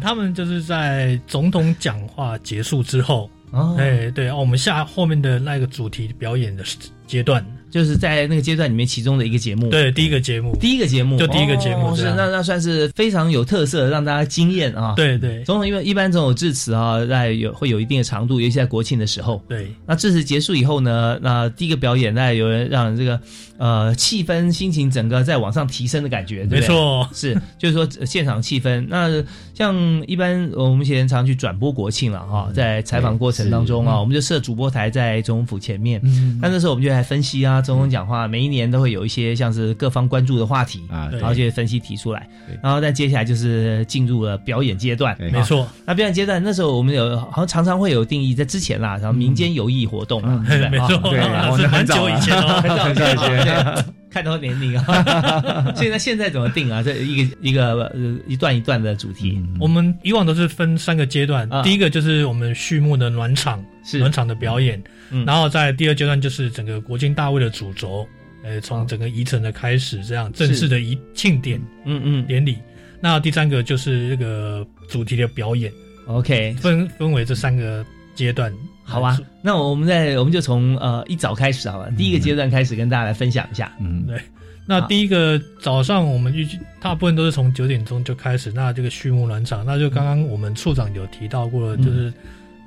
[0.00, 6.62] 他们 就是在总统讲话结束之后，哦哎，对哦，我们下后面的那个主题表演的
[7.06, 9.68] 阶段，就是在那个阶段里面其中的一个节目。
[9.68, 14.94] 对，第一个节目，第一个节目就第一个节目哦是那那算是非常有特色，让大家惊艳啊。
[14.96, 19.42] 对对总统因为一般总统致辞啊，在有会有一定的长度，尤其在国庆的时候。
[19.48, 23.20] 对，那致辞结束以后呢，那第一个表演，那有人让这个
[23.58, 26.60] 呃气氛、心情整个在往上提升的感觉，对不对？
[26.60, 28.86] 没错是就是说呃现场气氛。
[28.88, 29.22] 那
[29.54, 29.74] 像
[30.06, 42.28] 一般我们以前常去转播国庆了哈，在采访过程当中啊，是我们就设主播台在总统府前面，嗯那那时候我们就来分析啊，总统讲话，每一年都会有一些像是各方关注的话题啊然后就分析提出来，
[42.62, 45.74] 然后再接下来就是进入了表演阶段，没错啊。
[45.84, 50.70] 那表演阶段那时候我们有好像常常会有定义，在之前啦，然后民间游艺活动啊，对不对？
[50.78, 50.96] 没错。
[50.96, 52.36] 啊对啊我们很久以前。
[52.40, 53.16] 哦 很早以前。
[53.16, 53.84] 对
[54.16, 56.82] 看到年龄啊， 现在现在怎么定啊？
[56.82, 61.60] 这一个一个呃一段一段的主题，我们以往都是分三个阶段，啊。
[61.62, 63.98] 第一个就是我们序幕的暖场，是。
[63.98, 65.22] 暖场的表演，嗯。
[65.26, 68.08] 然后在第二阶段就是整个国庆大会的主轴，
[68.42, 72.26] 呃，从整个仪程的开始，这样正式的仪庆典嗯嗯。
[72.26, 72.56] 典礼。
[73.02, 75.70] 那第三个就是这个主题的表演
[76.06, 78.50] ，，OK，分分为这三个阶段。
[78.86, 83.70] 好吧，那我们在我们就从呃一早开始好了，第一个阶段开始跟大家来分享一下。
[83.80, 84.20] 嗯，对。
[84.64, 92.12] 那第一个早上我们预计大部分都是从九点钟就开始，那这个序幕暖场，那就刚刚我们处长有提到过了，就是、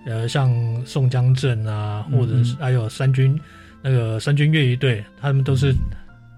[0.06, 0.50] 呃像
[0.86, 3.38] 宋江镇啊，或者是还有三军
[3.82, 5.74] 那个三军乐仪队，他们都是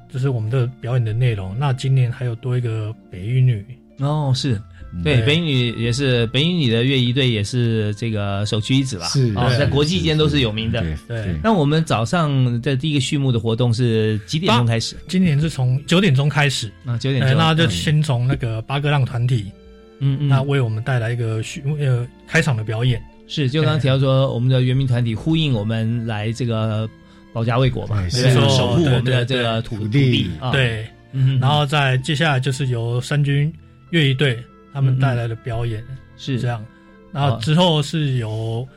[0.09, 1.55] 就是我们的表演的内容。
[1.57, 3.65] 那今年还有多一个北一女。
[3.99, 4.59] 哦，是
[5.03, 5.25] 对对。
[5.25, 10.83] 北影女也是北影女的乐仪队也是这个首屈一指吧，是哦，在国际间都是有名的。
[11.07, 14.95] 对，那我们早上的第一个序幕的活动是几点钟开始？
[15.07, 17.71] 今年是从九点钟开始，啊，九点钟，呃那就嗯。
[17.71, 19.51] 先从那个八个浪团体，
[19.99, 23.01] 嗯嗯，那为我们带来一个序呃开场的表演。
[23.27, 26.89] 是就刚刚提到说，我们的原民团体呼应我们来这个
[27.31, 28.49] 保家卫国嘛，对不对？
[28.49, 30.29] 守护我们的这个土土地。
[30.37, 33.51] 啊，对，嗯然后再接下来就是由三军
[33.89, 34.37] 乐仪队
[34.73, 35.83] 他们带来的表演，
[36.17, 36.39] 是。
[36.39, 36.63] 这样。
[37.11, 38.67] 然后之后是由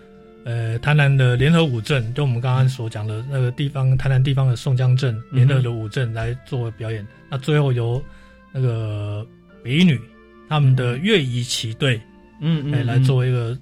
[0.44, 7.06] 呃台南的联合五镇，就我们刚刚所讲的那个地方，台南地方的宋江镇联合的五镇来做表演。
[7.30, 8.02] 那最后由
[8.52, 9.26] 那个
[9.62, 10.00] 美女
[10.48, 12.02] 他们的乐仪旗队，哎
[12.40, 13.56] 嗯嗯，来做一个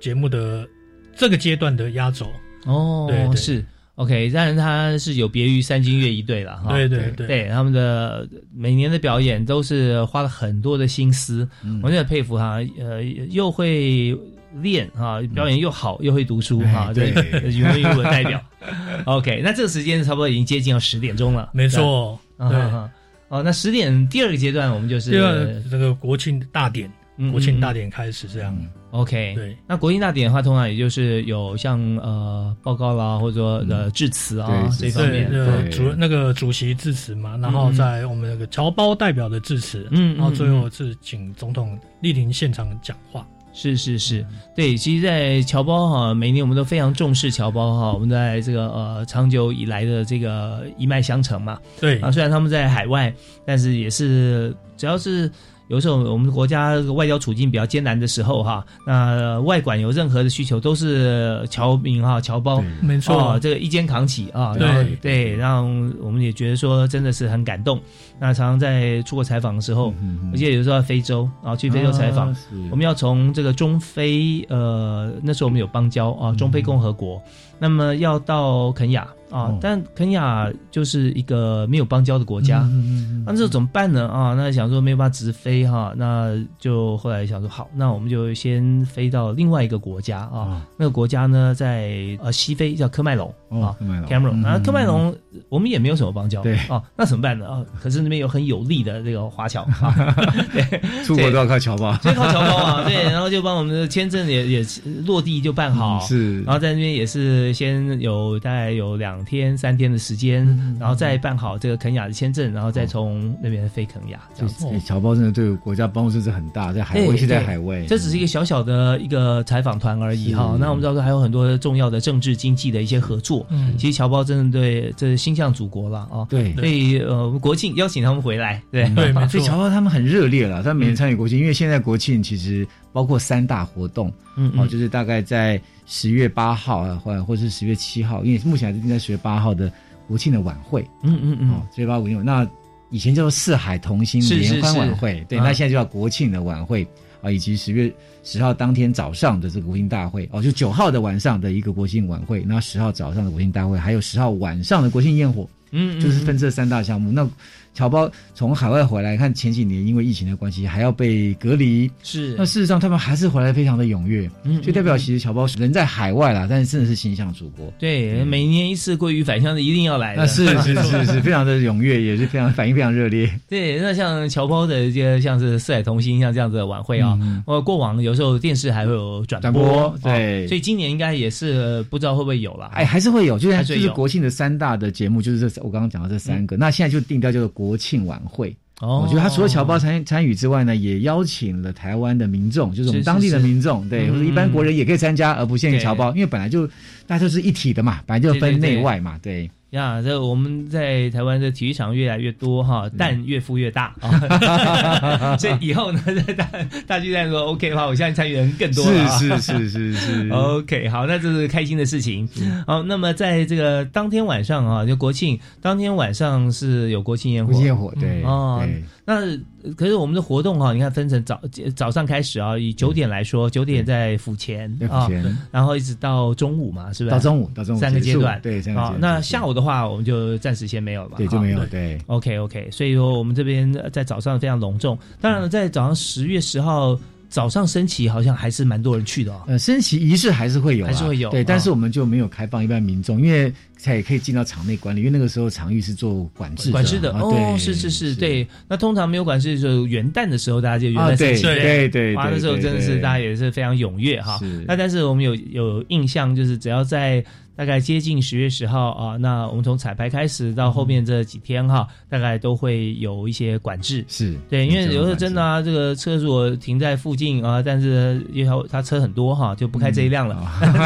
[0.00, 0.68] 节目的
[1.14, 2.26] 这个阶段的压轴。
[2.64, 3.36] 哦，对对。
[3.36, 3.64] 是
[3.96, 11.48] OK，当然它是有别于三金乐一队了哈，对对对对，他们的每年的表演都是花了很多的心思，
[11.80, 14.16] 我真的佩服哈，呃，又会
[14.60, 17.10] 练哈，表演又好，又会读书哈，哎对
[17.52, 18.42] 语文语文代表。
[19.06, 22.18] OK，那这个时间差不多已经接近要十点钟了，没错。
[22.38, 22.58] 对对。
[22.58, 22.90] 吧，啊
[23.28, 28.56] 哦，那十点第二个阶段我们就是第二这个国庆大典，嗯国庆大典开始这样。
[28.94, 35.68] OK，对，那国庆大典的话，通常也就是有像呃报告啦，或者说呃致辞啊这方面，对对。
[35.70, 43.26] 主那个主席致辞嘛，然后在我们那个侨胞代表的致辞，嗯嗯然后最后是请总统莅临现场讲话。
[43.52, 51.98] 是是是，对，其实，在侨胞哈，每年我们都非常重视侨胞哈，我们在这个呃长久以来的这个一脉相承嘛，对。
[51.98, 53.12] 啊，虽然他们在海外，
[53.44, 55.28] 但是也是只要是。
[55.68, 63.14] 有时候我们国家外交处境比较艰难的时候哈，那外管有任何的需求都是侨民哈侨胞，没错。
[63.16, 64.66] 哦这个一肩扛起啊，对。
[64.66, 67.80] 然后对，让我们也觉得说真的是很感动。
[68.18, 69.92] 那常常在出国采访的时候，
[70.32, 72.36] 我记得有时候在非洲啊，去非洲采访啊，
[72.70, 77.20] 我们要从这个中非呃那时候我们有邦交啊，中非共和国，
[77.64, 84.06] 那么要到肯雅啊，但肯雅就是一个没有邦交的国家，嗯那这怎么办呢？
[84.06, 95.16] 啊，那想说没有办法直飞哈，那就后来想说好，那我们就先飞到另外一个国家啊，那个国家呢在呃西非叫科麦隆啊科麦隆，Cameroon，嗯那科麦隆
[95.48, 96.58] 我们也没有什么邦交，对。
[96.68, 97.48] 啊，那怎么办呢？
[97.48, 99.94] 啊，可是那边有很有力的这个华侨啊，
[100.52, 104.66] 对，出国都要靠侨胞，所以靠侨胞啊，对，然后就帮我们的签证也也
[105.06, 106.42] 落地就办好，嗯是。
[106.42, 120.56] 然后在那边也是先有大概有两天三天的时间，嗯然后再办好这个肯雅的签证，然后再从那边飞肯雅这样侨胞真的对国家帮助真是很大，在海外，对尤其在海外，这只是一个小小的一个采访团而已哈。
[120.58, 123.46] 那我们知道说还有很多重要的政治经济的一些合作。
[123.50, 123.78] 嗯。
[123.78, 126.26] 其实侨胞真的对这心向祖国了啊。
[126.28, 126.52] 对。
[126.54, 128.84] 所以呃，我们国庆邀请他们回来，对。
[129.28, 134.60] 所以侨胞他们很热烈了，他们每年参与国庆，因为现在国庆其实包括三大活动，嗯嗯。
[134.60, 139.70] 哦，就是大概在十月八号啊，或或者是十月七号，因为目前还是定在十月八号的
[140.06, 141.50] 国庆的晚会，嗯嗯嗯。
[141.50, 142.48] 哦，十月八号国庆，那
[142.90, 144.78] 以前叫做四海同心联欢是。
[144.78, 146.86] 晚会，对，啊那现在就叫国庆的晚会
[147.20, 156.00] 啊，以及十月十号当天早上的这个国庆大会，哦，就九号的晚上的一个国庆晚会，那十号早上的国庆大会，还有十号晚上的国庆焰火，嗯，嗯。
[156.00, 157.10] 就是分这三大项目。
[157.10, 157.28] 那
[157.74, 167.72] 侨胞从海外回来，看前几年因为疫情的关系，还要被隔离，是那事实上他们还是回来非常的踊跃，嗯就代表其实侨胞人在海外啦，但是真的是心向祖国。
[167.78, 170.22] 对，每年一次鲑鱼返乡的一定要来的。
[170.22, 173.28] 那是是是是， 非常的踊跃，也是非常反应非常热烈。
[173.48, 182.66] 对，那像侨胞的这个像是四海同心，像这样子的晚会啊，呃、过往有时候电视还会有转播对哦所以今年应该也是不知道会不会有了。
[182.74, 186.56] 哎，还是会有，就是就是国庆的三大的节目，就是这我刚刚讲的这三个。
[186.56, 188.54] 那现在就定调叫做国庆晚会。
[188.80, 189.02] 哦。
[189.04, 193.46] 我觉得他除了侨胞参参与之外呢，也邀请了台湾的民众，就是我们当地的是。
[193.46, 196.66] 民众，对，嗯或者一般国人也可以参加，而不限于侨胞，因为本来就
[197.06, 199.50] 大家都是一体的嘛，本来就分内外嘛，对。
[199.74, 206.48] 呀，这我们在台湾的体育场越来越多哈，嗯蛋越孵越大啊， 所以以后呢，在大
[206.86, 208.84] 大巨蛋说 OK 的话，我相信参与人更多。
[208.84, 212.28] 是是是是是 OK，好，那这是开心的事情。
[212.66, 218.82] 好，那么在这个当天晚上啊，就国庆当天晚上是有国庆烟火，国庆焰火对哦对。
[219.04, 219.36] 那
[219.76, 221.40] 可是我们的活动哈，你看分成早
[221.76, 227.14] 早上开始啊，以九点来说，九点在府前啊前，然后一直到中午嘛，是不是？
[227.14, 228.94] 到中午到中午三个阶段，对三个阶段。
[228.94, 231.16] 啊那下午的话，我们就暂时先没有了吧？
[231.18, 231.98] 对就没有哈对。
[232.06, 234.98] OK OK，所以说我们这边在早上非常隆重。
[235.20, 236.98] 当然了，在早上十月十号
[237.34, 239.42] 早上升旗，好像还是蛮多人去的哦。
[239.48, 248.46] 呃，升旗仪式还是会有啦，还是会有对，啊但是我们就没有开放一般民众，因为才可以进到场内管理，因为那个时候场域是做管制管制的哦，是是是，对。
[248.68, 254.38] 那通常没有管制，就元旦的时候，大家就元旦升旗对对哇，对那时候真的是大家也是非常踊跃哈。
[254.64, 257.24] 那但是我们有有印象，就是只要在
[257.56, 264.04] 大概接近十月十号啊，那我们从彩排开始到后面这几天哈，大概都会有一些管制。
[264.08, 270.36] 是对，因为有时候真的啊，这个车如果停在附近啊，但是因为他车很多哈，就不开这一辆了，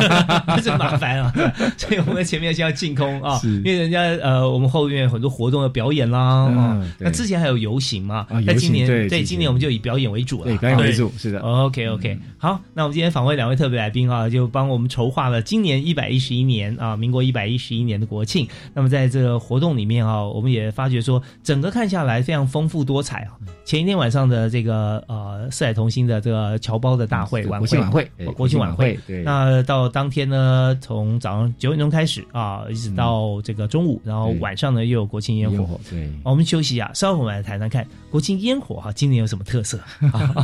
[0.63, 1.33] 真麻烦啊。
[1.79, 6.93] 所以我们前面先要净空啊，因为人家呃，我们后面很多活动的表演啦啊嗯。
[6.99, 11.41] 那之前还有游行嘛啊，游行在今年对对今年我们就以表演为主了，对表演为主啊是的。
[11.41, 18.49] OK OK，好，那我们今天访问两位特别来宾啊，就帮我们筹划了今年一百一十一年啊，民国一百一十一年的国庆。
[18.75, 23.33] 那么在这个活动里面啊，我们也发觉说，整个看下来非常丰富多彩啊。
[23.65, 28.99] 前一天晚上的这个呃四海同心的这个侨胞的大会晚会，国庆晚会国庆晚会国庆晚会。
[29.07, 35.79] 对那到当天呢，从早上九点钟开始啊，一直到这个中午，然后晚上呢又有国庆烟火。
[35.91, 39.79] 对我们休息一下，稍后我们来谈谈看国庆烟火哈，今年有什么特色？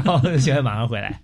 [0.04, 1.20] 好，现在马上回来。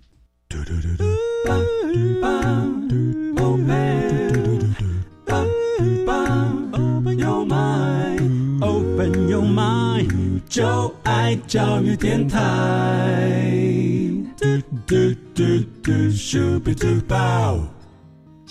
[10.51, 12.37] 就爱教育电台。
[14.35, 14.45] 嘟
[14.85, 15.43] 嘟嘟
[15.81, 17.80] 嘟，Super Duper。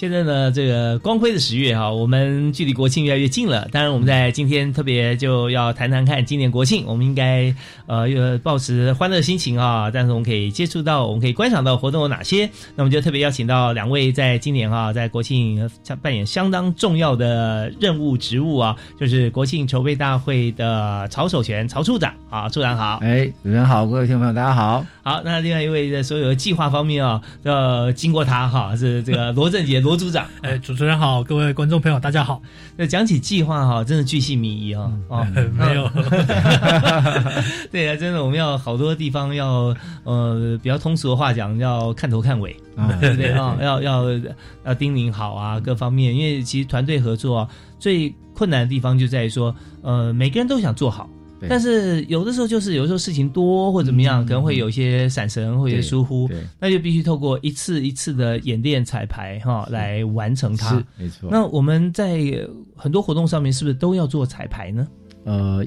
[0.01, 3.69] 现在呢，这个光辉的十月哈，我们距离国庆越来越近了。
[3.71, 9.91] 当然，我们在今天特别就要谈谈看今年国庆，我们应该呃呃保持欢乐心情啊。
[9.91, 12.47] 但是我们可以接触到，我们可以观赏到活动有哪些？
[12.77, 23.01] 那我们就特别邀请到两位在今年哈，在国庆呃扮演相当重要的任务职务啊，就是国庆筹备大会的曹守全曹处长啊，处长好。
[23.03, 24.83] 哎，主持人好，各位听众朋友大家好。
[25.03, 30.27] 好，那另外一位在所有的计划方面啊，要经过他哈，是这个罗振杰罗组长。
[30.43, 32.43] 哎，主持人好，各位观众朋友大家好。
[32.77, 35.27] 那讲起计划哈，真的巨细靡遗啊哦，
[35.57, 35.89] 没有
[37.71, 39.75] 对啊，真的我们要好多地方要
[40.05, 43.55] 呃比较通俗的话讲，要看头看尾，啊对不对啊？
[43.59, 44.05] 对 要要
[44.65, 51.09] 要叮咛好啊，各方面，因为其实团队合作啊，最困难的地方就在于说，呃，每个人都想做好。
[51.41, 51.49] 对。
[51.49, 56.29] 但是有的时候就是有的时候事情多或怎么样，可能会有一些闪神或者疏忽
[56.61, 60.77] 那就必须透过一次一次的演练彩排哈来完成它。
[60.77, 60.85] 是。
[60.97, 61.29] 没错。
[61.33, 62.21] 那我们在
[62.77, 64.87] 很多活动上面是不是都要做彩排呢？
[65.25, 65.67] 呃，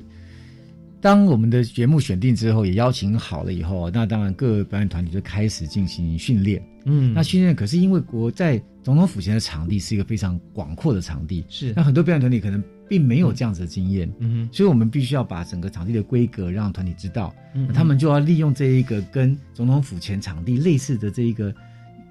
[1.01, 6.61] 当我们的节目选定之后，也邀请好了以后，那当然各表演团体就开始进行训练。
[6.85, 7.13] 嗯。
[7.13, 11.73] 那训练可是因为国在总统府前的场地是一个非常广阔的场地，是。
[11.75, 17.33] 那很多表演团体可能并没有这样子的经验，嗯所以我们必须要把整个场地的规格让团体知道，
[17.73, 21.53] 他们就要利用这一个跟总统府前场地类似的这一个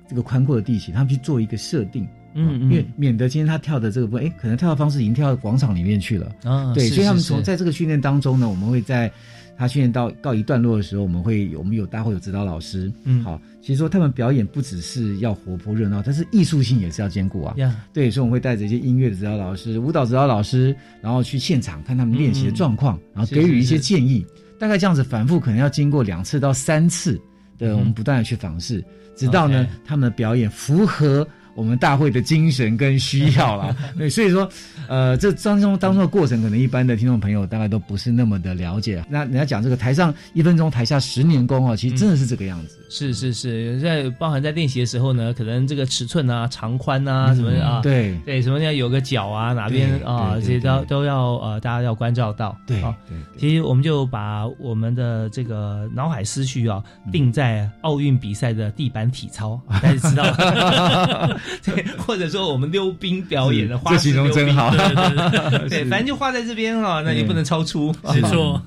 [0.09, 2.07] 这个宽阔的地形，他们去做一个设定。
[2.35, 6.33] 嗯因为免得今天他跳的这个部分，哎，可能跳的方式已经跳到广场里面去了。
[6.43, 9.11] 对，啊是所以他们从在这个训练当中呢，我们会在
[9.57, 13.23] 他训练到告一段落的时候，我们会有我们有大家会有指导老师，嗯。
[13.23, 17.55] 好，其实说他们表演不只是要活泼热闹，但是艺术性也是要兼顾啊。
[17.59, 17.85] 呀。
[17.93, 24.25] 对，所以我们会带着一些音乐的指导老师、舞蹈指导老师，然后去现场看他们练习的状况，然后给予一些建议。
[24.59, 27.15] 大概这样子反复，可能要经过两次到三次
[27.59, 27.79] 的，嗯。
[27.79, 28.83] 我们不断的去访视，
[29.17, 31.27] 直到呢他们的表演符合。
[31.55, 34.49] 我们大会的精神跟需要啦， 对，所以说，
[34.89, 39.05] 呃，这当中当中的过程，可能一般的听众朋友大概都不是那么的了解。
[39.09, 42.79] 那人家讲这个台上一分钟，台下十年功哦，其实真的是这个样子。
[42.89, 52.57] 是是是，在包含在练习的时候呢，可能这个尺寸啊、长宽啊嗯什么的啊，对对，什么要有个角啊，哪边啊，这些都对都要呃，大家要关照到。
[52.67, 61.41] 对啊对其实我们就把我们的这个脑海思绪啊，嗯定在奥运比赛的地板体操，大家知道了。
[61.65, 67.95] 对， 或者说我们溜冰表演的是这溜冰，真好对对对对， 反正就画在这边哈，那你不能超出。
[68.15, 68.61] 没错。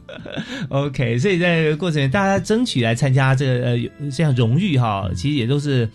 [0.70, 3.78] OK，所以在过程里，大家争取来参加这个呃
[4.12, 5.88] 这样荣誉哈，其实也都是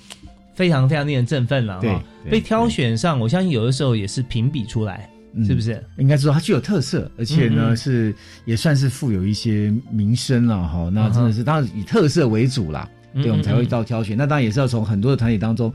[0.54, 2.02] 非常非常令人振奋了对哈。
[2.24, 5.08] 对被挑选上，我相信有的时候也是评比出来，
[5.46, 5.82] 是不是？
[5.98, 8.14] 应该说它具有特色，而且呢、是
[8.44, 10.90] 也算是富有一些名声了哈。
[10.92, 14.16] 那真的是当然以特色为主啦，嗯对我们才会到挑选。
[14.16, 15.72] 那当然也是要从很多的团体当中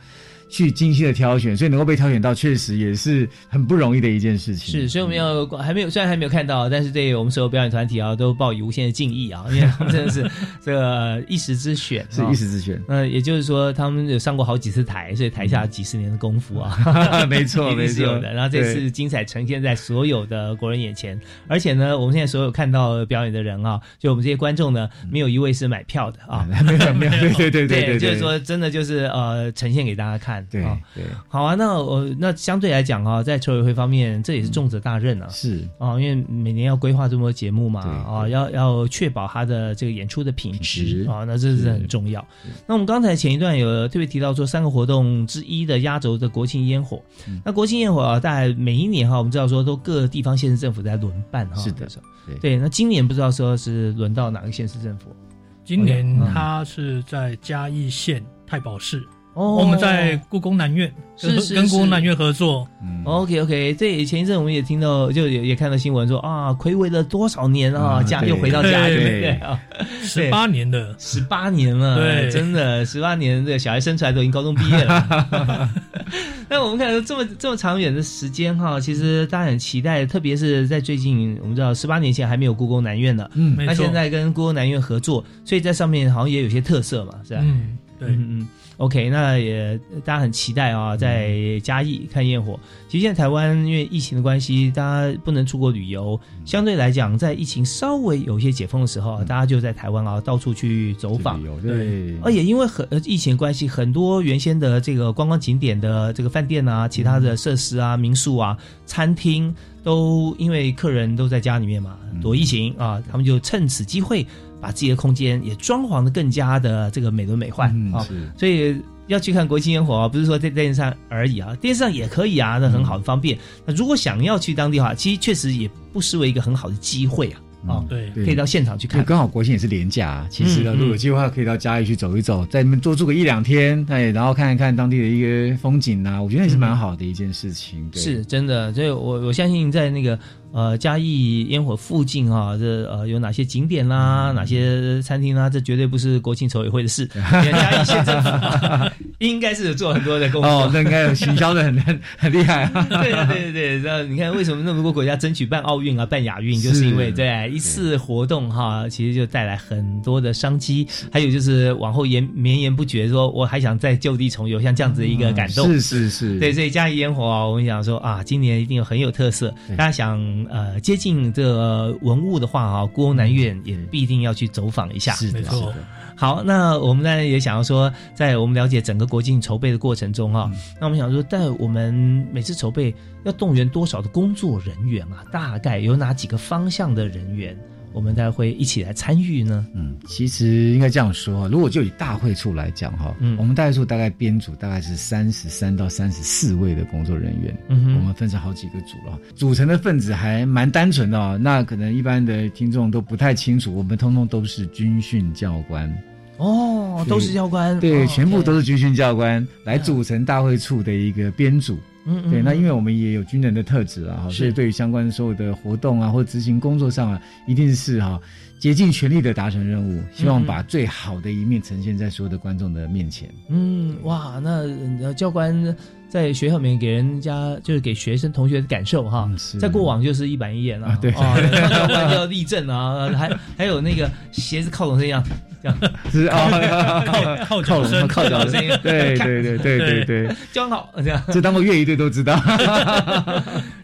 [0.48, 4.82] 去精心的挑选，所以能够被挑选到，确实也是很不容易的一件事情。
[4.82, 10.30] 是，所以我们要还没有，虽然还没有看到，但是对我们所有表演团体啊，都抱以无限的敬意啊，因为他 们真的是
[10.64, 12.82] 这个一时之选，是啊一时之选。
[12.88, 18.22] 那也就是说，他们有上过好几次台，所以台下几十年的功夫啊，没错一定是有没错。
[18.24, 18.34] 的。
[18.34, 28.00] 然后这次精彩呈现在所有的国人眼前，而且呢，我们现在所有看到表演的人啊，就我们这些观众呢，没有一位是买票的啊， 没有没有对对对对对对。
[28.00, 30.46] 就是说真的就是呃，呈现给大家看看。
[30.52, 35.28] 对啊对，好啊，那我那相对来讲啊，在筹委会方面，这也是重责大任啊。
[35.30, 42.26] 是啊，因为每年要规划这么多节目嘛，对啊，要要确保他的这个演出的品质质啊，那这是很重要。
[42.68, 51.56] 那我们刚才前一段有特别提到说，三个活动之一的压轴的国庆烟火，嗯那国庆烟火啊，大概每一年哈，我们知道说都各地方县市政府在轮办哈。
[51.56, 51.88] 是的
[52.26, 55.16] 对对，那今年不知道说是轮到哪个县市政府？
[55.64, 59.56] 今年嗯它是在嘉义县太保市，哦。
[59.58, 63.04] 我们在故宫南院跟是是跟故宫南院合作，嗯。
[63.06, 69.22] OK OK，这前一阵我们也听到，就也也看到新闻说啊，暌违了多少年啊，家又回到家里，对对？
[69.22, 69.32] 对。
[69.34, 69.60] 啊，
[70.02, 72.32] 十八年的，十八年了，对。
[72.32, 75.70] 真的十八年，这个小孩生出来都已经高中毕业了。
[76.50, 83.56] 那我们看到这么这么长远的时间哈，其实大家很期待，特别是在最近，我们知道十八年前还没有故宫南院呢，嗯。
[83.56, 83.74] 没错。
[83.74, 87.40] 那现在跟故宫南院合作，所以在上面好像也有些特色嘛，是吧？
[87.44, 88.48] 嗯，对，嗯嗯
[88.78, 92.60] ，OK，那也大家很期待啊，在嘉义看焰火。
[92.96, 101.44] 其实现在台湾因为疫情的关系，大家不能出国旅游，相对来讲，在疫情稍微有一些解封的时候啊，大家就在台湾啊到处去走访。
[101.44, 114.26] 有对，而也因为很呃疫情的关系，很多原先的这个观光景点的这个饭店啊、其他的设施啊、民宿啊、餐厅，都因为客人都在家里面嘛，躲疫情啊，他们就趁此机会
[114.62, 118.78] 把自己的空间也装潢的更加的这个美轮美奂啊，所以。
[119.08, 123.38] 要去看国庆烟火啊，不是说在电视上而已啊，电视上也可以啊，那很好方便。
[123.66, 127.42] 那如果想要去当地的话，其实确实也不失为一个很好的机会啊。
[127.68, 129.04] 啊，对可以到现场去看。
[129.04, 137.90] 刚好国庆也是廉价啊，其实呢，如果有机会的话，可以到嘉义去走一走，在那边多住个一两天，哎，然后看一看当地的一个风景啊，我觉得也是蛮好的一件事情。
[137.90, 140.20] 对是真的，所以我我相信在那个
[140.52, 150.50] 呃嘉义烟火附近啊，这呃有哪些景点啦、哪些餐厅啦，这绝对不是国庆筹委会的事， 嘉义县政府、啊、应该是有做很多的工作。
[150.50, 152.88] 哦，那应该有行销的很很 很厉害啊。
[152.90, 165.68] 对对对对，那你看为什么那么多国家争取办奥运啊、办亚运，就是因为对一次活动哈，其实就带来很多的商机，还有就是往后延绵延不绝，说我还想再就地重游，像这样子的一个感动。
[165.74, 169.54] 是是是，对，所以嘉义烟火啊，我们想说啊，今年一定有很有特色。
[169.78, 170.20] 大家想
[170.50, 175.14] 呃接近这个文物的话啊，故宫南院也必定要去走访一下。
[175.14, 175.76] 是的，是的。
[176.18, 181.94] 好，那我们当然也想要说，在我们了解整个国庆筹备的过程中啊，那我们想说，在我们
[182.32, 185.26] 每次筹备要动员多少的工作人员啊？
[185.32, 187.58] 大概有哪几个方向的人员，
[187.96, 189.66] 我们大家会一起来参与呢？
[189.74, 201.40] 嗯，其实应该这样说哈，如果就以大会处来讲哈，嗯我们大会处大概编组大概是三十三到三十四位的工作人员，嗯哼我们分成好几个组了，组成的分子还蛮单纯的哦。
[201.42, 205.90] 那可能一般的听众都不太清楚，我们通通都是军训教官。
[206.38, 211.80] 哦，都是教官，对，哦全部都是军训教官来组成大会处的一个编组。
[212.06, 212.58] 嗯嗯对，那嗯。
[212.58, 218.20] 因为我们也有军人的特质啊，所以对于相关所有的活动啊或执行工作上啊，一定是哈
[218.60, 223.30] 竭尽全力的达成任务，希望把最好的一面呈现在所有的观众的面前。
[223.50, 224.66] 嗯，哇，那
[225.04, 225.76] 呃教官
[226.08, 229.30] 在学校里面给人家就是给学生同学的感受哈，
[229.60, 231.12] 在过往就是一板一眼啊，啊对。
[231.12, 231.36] 啊，
[231.70, 235.22] 教官要立正啊，还还有那个鞋子靠拢这样，
[235.66, 241.22] 这样是啊，靠靠脚声靠脚声音，对对对对对对，教官好这样。
[241.32, 242.40] 这当过乐仪队都知道。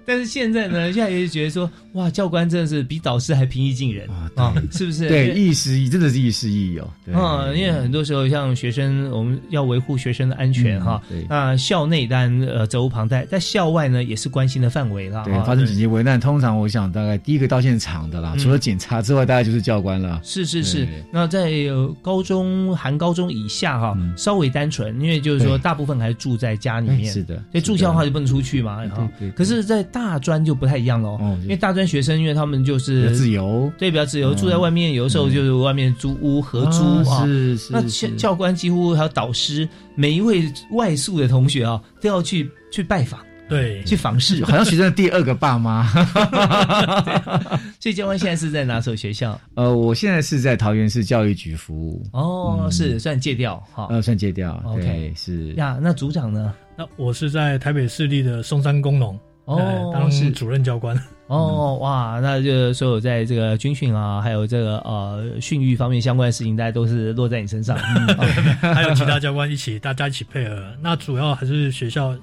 [0.06, 5.08] 但是现在呢， 现在也觉得说，哇，教官真的是比导师还平易近人啊，是不是？
[5.08, 6.90] 对，亦师亦真的是亦师亦友。
[7.06, 11.26] 对嗯，因为很多时候像学生，我们要维护学生的安全嗯哈对。
[11.30, 15.24] 那校内当然呃责无旁贷，在校外呢也是关心的范围啦。
[15.24, 20.20] 对，发生紧急危难，通常我想大概第一个到现场的啦，嗯除了警察之外，大概就是教官了。
[20.24, 43.20] 是是是，那在呃高中含高中以下哈，稍微单纯，因为就是说大部分还是住在家里面，哎是的所以住校的话就不能出去嘛，哈对对可是，在大专就不太一样喽，因为大专学生因为他们就是比较自由对，比较自由，嗯住在外面，有的时候就是外面租屋合租啊，啊是是那教教官几乎还有导师，每一位外宿的同学啊，都要去去拜访。
[43.50, 45.86] 对，去访视， 好像学生的第二个爸妈。
[47.82, 49.38] 所以教官现在是在哪所学校？
[49.56, 52.02] 呃，我现在是在桃园市教育局服务。
[52.14, 53.88] 哦，是算戒掉哈。
[53.90, 54.58] 呃，算戒掉。
[54.66, 56.54] OK，是呀，那组长呢？
[56.78, 59.20] 那我是在台北市立的松山工农
[59.56, 60.98] 哦呃当是主任教官。
[61.28, 67.78] 哦，哇，那就所有在这个军训啊，还有这个呃训育方面相关的事情，大家都是落在你身上。
[67.80, 68.08] 嗯
[68.74, 70.62] 还有其他教官一起，大家一起配合。
[70.82, 72.14] 那主要还是学校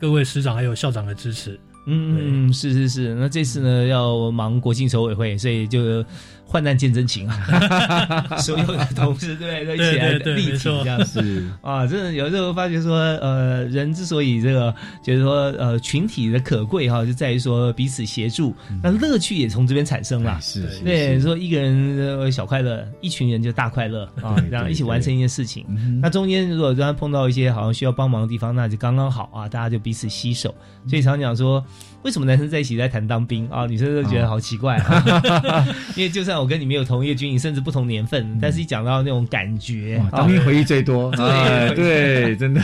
[0.00, 1.58] 各位师长还有校长的支持。
[1.86, 3.14] 嗯，是是是。
[3.14, 6.04] 那这次呢，要忙国庆筹委会，所以就
[6.46, 11.44] 患难见真情啊， 所有的同事对都一起来对对对力挺这样子。
[11.62, 20.38] 啊，真的有时候发觉说，呃，人之所以这个就是说呃群体的可贵哈，就在于说彼此协助，那乐趣也从这边产生了。
[20.40, 25.66] 是是对，说一个人呃小快乐，一群人就大快乐啊，然后一起完成一件事情。
[26.00, 30.54] 那中间如果突然碰到一些好像需要帮忙的地方，那就刚刚好啊，大家就彼此携手。
[30.86, 31.64] 所以常讲说，
[32.02, 35.66] 为什么男生在一起在谈当兵啊，女生都觉得好奇怪啊？
[35.96, 42.60] 因为就算我跟你没有同一个军营，甚至不同年份，但是一讲到那种感觉，哇当兵回忆最多，哎对对，真的。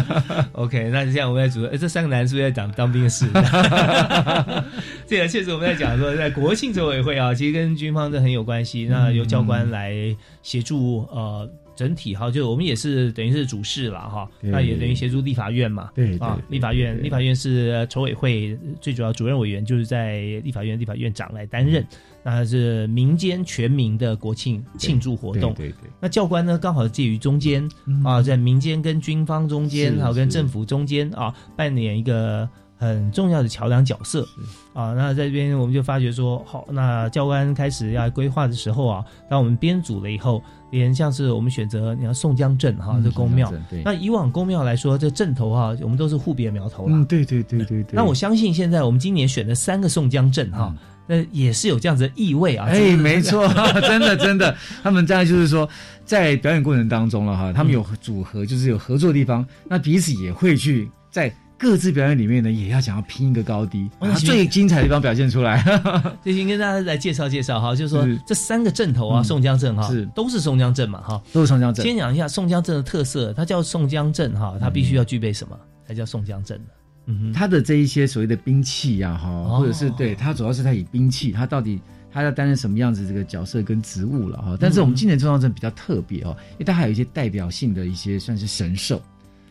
[0.52, 3.26] OK，那这样我们在主，呃这三个男是不是在讲当兵的事？
[5.08, 8.86] 这个确实我们在讲说，在国庆筹委会啊，其实跟军方这很有关系。
[8.90, 9.94] 那由教官来
[10.42, 15.90] 协助呃整体哈，就我们也是等于是主事了哈，那也等于协助立法院嘛。
[15.94, 21.84] 对啊，对立法院，立法院是筹委会最主要主任委员，就是在立法院立法院长来担任。
[22.26, 25.52] 那是民间全民的国庆庆祝活动。
[25.52, 27.68] 对对对那教官呢，刚好介于中间
[28.02, 32.48] 啊，在民间跟军方中间，是还有跟政府中间啊，扮演一个
[32.78, 34.26] 很重要的桥梁角色
[34.72, 34.94] 啊。
[34.94, 40.42] 那在这边我们就发觉说，好，那教官开始要规划的时候啊，当我们编组了以后，
[40.78, 43.52] 连像是我们选择你要宋江镇哈、嗯这宫庙
[43.84, 46.92] 那以往宫庙来说，这镇头哈、我们都是户别苗头啦。
[46.94, 47.92] 嗯，对对对对对。
[47.92, 50.74] 那我相信现在我们今年选的三个宋江镇哈、
[51.06, 52.66] 那也是有这样子的意味啊。
[52.68, 53.46] 哎，没错，
[53.82, 55.68] 真的真的，他们这样就是说，
[56.04, 65.64] 在表演过程当中了哈，他们有组合，就是有合作的地方，那彼此也会去在各自表演里面呢，也要想要拼一个高低，把哦最精彩的地方表现出来。
[66.22, 76.64] 最近跟大家来介绍介绍哈，就是说这三个镇头啊，嗯宋江镇哈，是都是宋江镇嘛哈，都是宋江镇先讲一下宋江镇的特色，它叫宋江镇哈，它必须要具备什么才叫宋江镇呢？
[77.06, 81.78] 嗯哼，他的这一些所谓的兵器呀、哈、哦或者是对它主要是它以兵器，它到底
[82.10, 84.56] 它要担任什么样子这个角色跟职务了哈。
[84.58, 89.00] 但是我们今年中央镇比较特别哦，因为它还有一些代表性的一些算是神兽。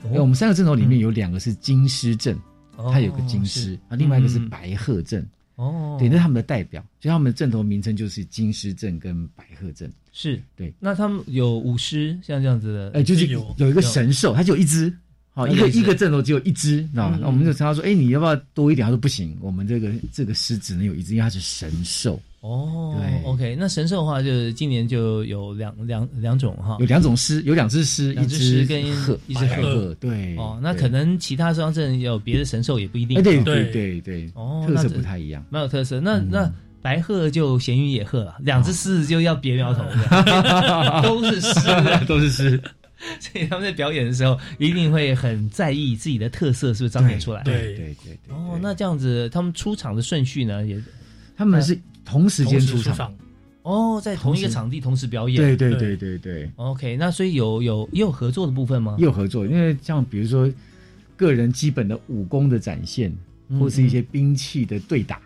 [0.06, 2.38] 因为我们三个镇头里面有两个是金狮镇，
[2.76, 5.28] 哦它有个金狮是，啊，另外一个是嗯白鹤镇。
[5.56, 9.92] 哦对，那是他们的代表，所以他们的镇头名称就是金狮阵跟白鹤阵。
[10.12, 14.92] 是对，那他们有舞狮像这样子的，哎，就是有一个神兽，它就有一只。
[15.36, 18.86] 好，一个一个镇头只有一只，那我们就常常说，哎，你要不要多一点？
[18.86, 22.22] 他说不行，我们这个这个狮只能有一只，因为它是神兽。
[22.42, 30.36] 哦，对，OK，那神兽的话，就是今年就有两两两种哈，有两种狮，有两只狮，一只狮跟鹤，一只白鹤，对。
[30.38, 35.44] 哦，那可能其他双镇有别的神兽也不一定，哎，对哦对对对，哦，特色不太一样。
[35.50, 36.00] 蛮有特色。
[36.02, 41.60] 那那白鹤就闲云野鹤了，两只狮子就要别苗头的， 都是狮，
[42.06, 42.62] 都是狮。
[43.20, 47.42] 所以他们在表演的时候一定会很在意自己的特色是不是彰显出来。
[47.44, 48.36] 对对对对。
[48.36, 50.82] 哦，那这样子他们出场的顺序呢，也
[51.36, 53.14] 他们是同时间出场。
[53.64, 55.42] 哦，在同一个场地同时表演。
[55.42, 56.52] 对对对对对。
[56.58, 58.96] OK，那所以有有也有合作的部分吗？
[59.00, 60.52] 也有合作，因为像比如说
[61.16, 63.16] 个人基本的武功的展现，
[63.48, 65.22] 嗯或是一些兵器的对打，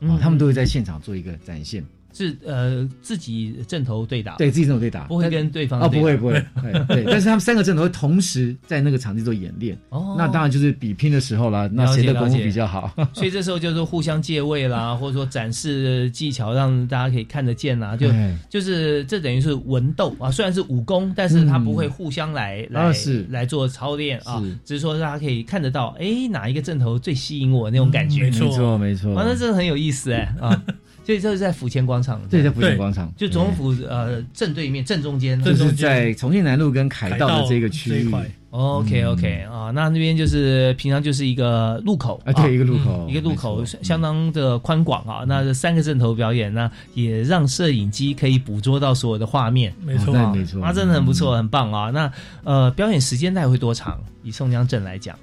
[0.00, 1.84] 嗯哦，他们都会在现场做一个展现。
[2.12, 9.76] 是呃自己阵头对打，对自己阵头对打，不会跟对方哦，对打不会不会，对对， 但是他们三个阵头会同时在那个场地做演练。
[9.88, 12.92] 哦那当然就是比拼的时候啦，那谁的功夫比较好？
[13.14, 17.96] 所以这时候就是互相借位啦， 或者说展示技巧，让大家可以看得见啦。
[17.96, 28.24] 就哎就是这等于是文斗啊，虽然是武功，但是他不会互相来、来啊是来做操练啊，只是说大家可以看得到，哎，哪一个阵头最吸引我那种感觉。
[28.24, 30.62] 没错没错啊，那真的很有意思哎啊。
[31.04, 33.12] 所以这是在府前广场，对在府前广场。
[33.16, 38.10] 就总统府呃正对面正中间，就是在重庆南路跟凯道的这个区域。
[38.50, 42.20] OK OK 啊，那那边就是平常就是一个路口。
[42.26, 45.24] 啊对一个路口嗯一个路口相当的宽广啊。
[45.26, 50.14] 那这三个阵头表演，那也让摄影机可以捕捉到所有的画面，没错。
[50.14, 50.60] 啊没错。
[50.60, 51.90] 那，真的很不错，很棒啊。
[51.90, 52.12] 那
[52.44, 53.98] 呃，表演时间大概会多长？
[54.22, 55.18] 以宋江镇来讲，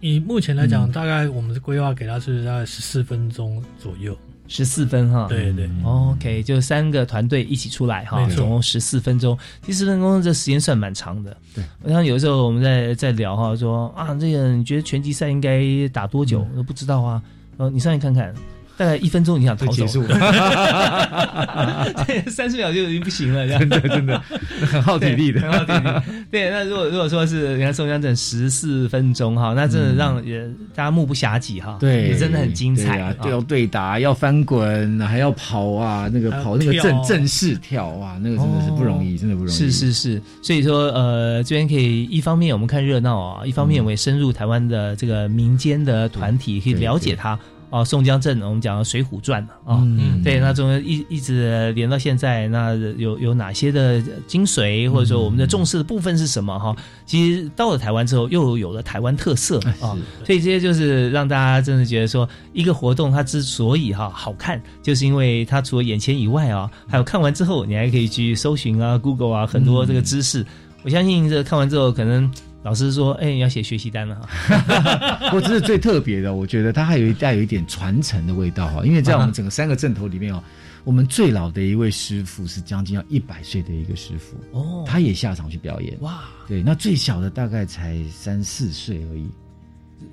[0.00, 4.16] 以目前来讲，嗯大概我们的规划给他是大概十四分钟左右。
[4.46, 9.36] 十四分哈，对对，OK，就三个团队一起出来哈总共十四分钟。
[9.62, 11.36] 其实十分钟这时间算蛮长的。
[11.54, 16.46] 对，我想有时候我们在在聊哈，说啊，这个你觉得拳击赛应该打多久？
[16.52, 17.22] 我都不知道啊。
[17.56, 18.34] 呃，你上去看看，
[18.76, 20.04] 大概一分钟你想逃走，就结束。
[22.06, 23.60] 对，三十秒就已经不行了，这样。
[23.60, 24.20] 真的真的
[24.66, 25.40] 很耗体力的。
[25.40, 26.24] 对很耗体力。
[26.30, 30.44] 对，那如果如果说是你看宋江整十四分钟哈，那真的让也
[30.74, 39.56] 大家目不暇接哈，对，也真的很精彩对要对打，要翻滚，还要跑啊，那个跑那个正正式跳啊，那个真的是不容易，真的不容易。
[39.56, 47.38] 是是是，所以说呃，这边可以一方面我们看热闹啊，一方面我也深入台湾的这个民间的团体，可以了解它
[47.74, 50.22] 啊，宋江镇我们讲的《水浒传》啊，嗯。
[50.22, 56.76] 对，那中间一一直连到现在，那有有哪些的精髓，或者说我们的重视的部分是什么哈？
[57.04, 70.46] 其实到了台湾之后，又有了台湾特色啊，所以这些就是让大家真的觉得说，一个活动它之所以哈好看，就是因为它除了眼前以外啊，还有看完之后你还可以去搜寻啊，Google 啊，很多这个知识。
[70.84, 72.30] 我相信这个看完之后，可能
[72.64, 75.28] 老师说，哎，你要写学习单了哈。
[75.28, 80.42] 不过这是最特别的，我觉得它还有一带有一点传承的味道哈，因为在我们整个三个镇头里面哦，
[80.82, 89.28] 我们最老的一位师傅是将近要一百岁的一个师傅哦他也下场去表演哇，对，那最小的大概才三四岁而已，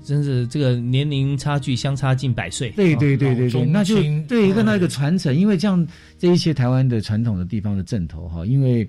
[0.03, 2.69] 真是这个年龄差距相差近百岁。
[2.71, 5.87] 对对对对对，那就青对看到一个传承，因为这样
[6.19, 8.85] 这一些台湾的传统的地方的镇头哈，因为。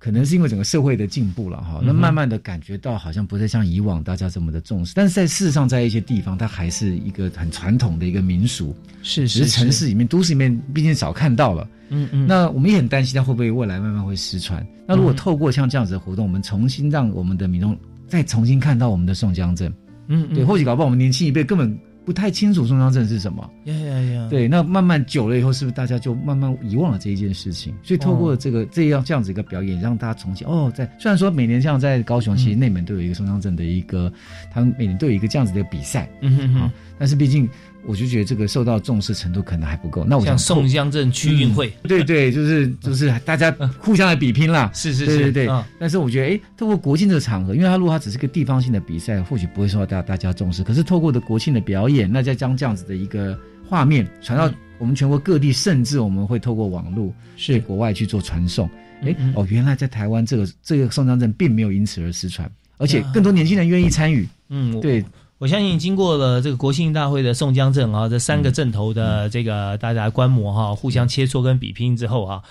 [0.00, 11.68] 可能是因为整个社会的进步了哈，那慢慢的感觉到好像不再像以往大家这么的重视，但是在事实上，在一些地方，它还是一个很传统的一个民俗，是只是城市里面、都市里面毕竟少看到了。
[11.90, 14.66] 嗯嗯，那我们也很担心它会不会未来慢慢会失传。
[14.86, 17.76] 那如果嗯透过像这样子的活动，我们重新让我们的民众
[18.06, 19.70] 再重新看到我们的宋江镇，
[20.08, 21.78] 嗯嗯对，或许搞不好我们年轻一辈根本
[22.10, 23.48] 不太清楚宋江镇是什么。
[23.66, 27.72] 呀呀呀，对，那慢慢久了以后，是不是大家就慢慢遗忘了这一件事情？
[27.84, 34.12] 所以透过这个、这样这样子一个表演，让大家重新哦，在虽然说每年像在高雄，嗯其实内门都有一个宋江镇的一个，
[34.52, 37.48] 他们每年都有一个这样子的比赛，嗯哼但是毕竟
[37.86, 40.04] 我就觉得这个受到重视程度可能还不够。
[40.04, 45.48] 那我想像宋江镇区运会，嗯对对，就是就是大家互相来比拼啦，是是是对对对。
[45.48, 50.62] 嗯但是我觉得，哎，透过国庆这个场合，因为它如果它只是个地方性的比赛，或许不会受到大大家重视。
[50.62, 58.66] 可是透过的国庆的表演，那再将这样子的一个画面传到我们全国各地，甚至我们会透过网络是去国外去做传送。
[59.02, 64.28] 哎嗯嗯哦，原来在台湾这个这个宋江镇并没有因此而失传，而且更多年轻人愿意参与。
[64.50, 65.02] 嗯，我对。
[65.40, 72.42] 我相信经过了这个国庆大会的宋江镇啊，这三个镇头的这个大家观摩哈，互相切磋跟比拼之后啊。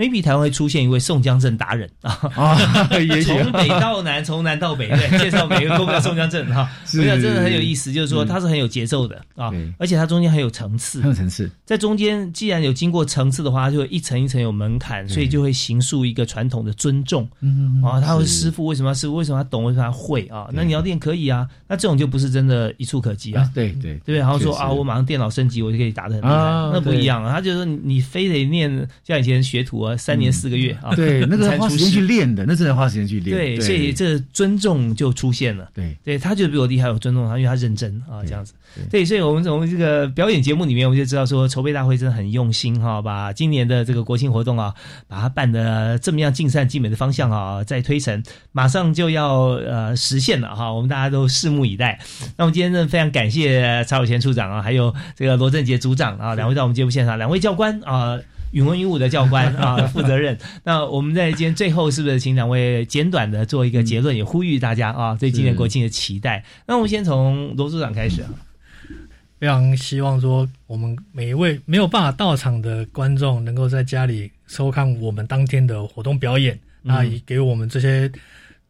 [0.00, 2.56] Maybe 台湾会出现一位宋江镇达人啊，
[3.26, 11.50] 从北到南，从南到北，对， 介绍每个公庙宋江镇哈，是我想真的很有意思，就是说嗯它是很有节奏的啊，而且它中间很有层次，很有层次。
[11.66, 17.28] 在中间既然有经过层次的话，它就会一层一层有门槛，所以就会形塑一个传统的尊重。
[17.40, 19.14] 嗯啊，他会是师傅为什么要师傅？
[19.16, 19.64] 为什么他懂？
[19.64, 20.48] 为什么他会啊？
[20.52, 23.42] 那你要练可以啊，那这种就不是真的一触可及啊。
[23.42, 24.16] 啊，对对对？
[24.18, 27.32] 然后说啊，我马上电脑升级，我就可以打得很厉害，啊那不一样啊。
[27.34, 33.36] 他就说你你非得念像以前学徒啊，三年四个月啊，嗯对， 那个才花时间去练的，那真的花时间去练。
[33.36, 35.68] 对，所以这尊重就出现了。
[35.74, 38.54] 对，对他就比我厉害，我尊重他，因为他认真啊，这样子。
[38.88, 44.72] 对，所以我们从这个表演节目里面，我们就知道说，筹备大会真的很用心哈，把今年的这个国庆活动啊，
[45.08, 48.22] 把它办的这么样尽善尽美的方向啊，在推陈，
[48.52, 51.98] 马上就要呃实现了哈，我们大家都拭目以待。
[52.36, 58.18] 那我们今天真的非常感谢曹有贤处长啊，还有这个罗振杰组长啊，两位到我们节目现场，两位教官啊。
[58.52, 60.38] 允文允武的教官啊， 负责任。
[60.64, 66.44] 那我们在今天最后是不是请两位简短的做一个结论，也呼吁大家啊，对今年国庆的期待？
[66.66, 68.30] 那我们先从罗组长开始啊。
[69.38, 78.12] 非常希望说，我们每一位没有办法到场的观众，能够在家里收看我们当天的活动表演，嗯那也给我们这些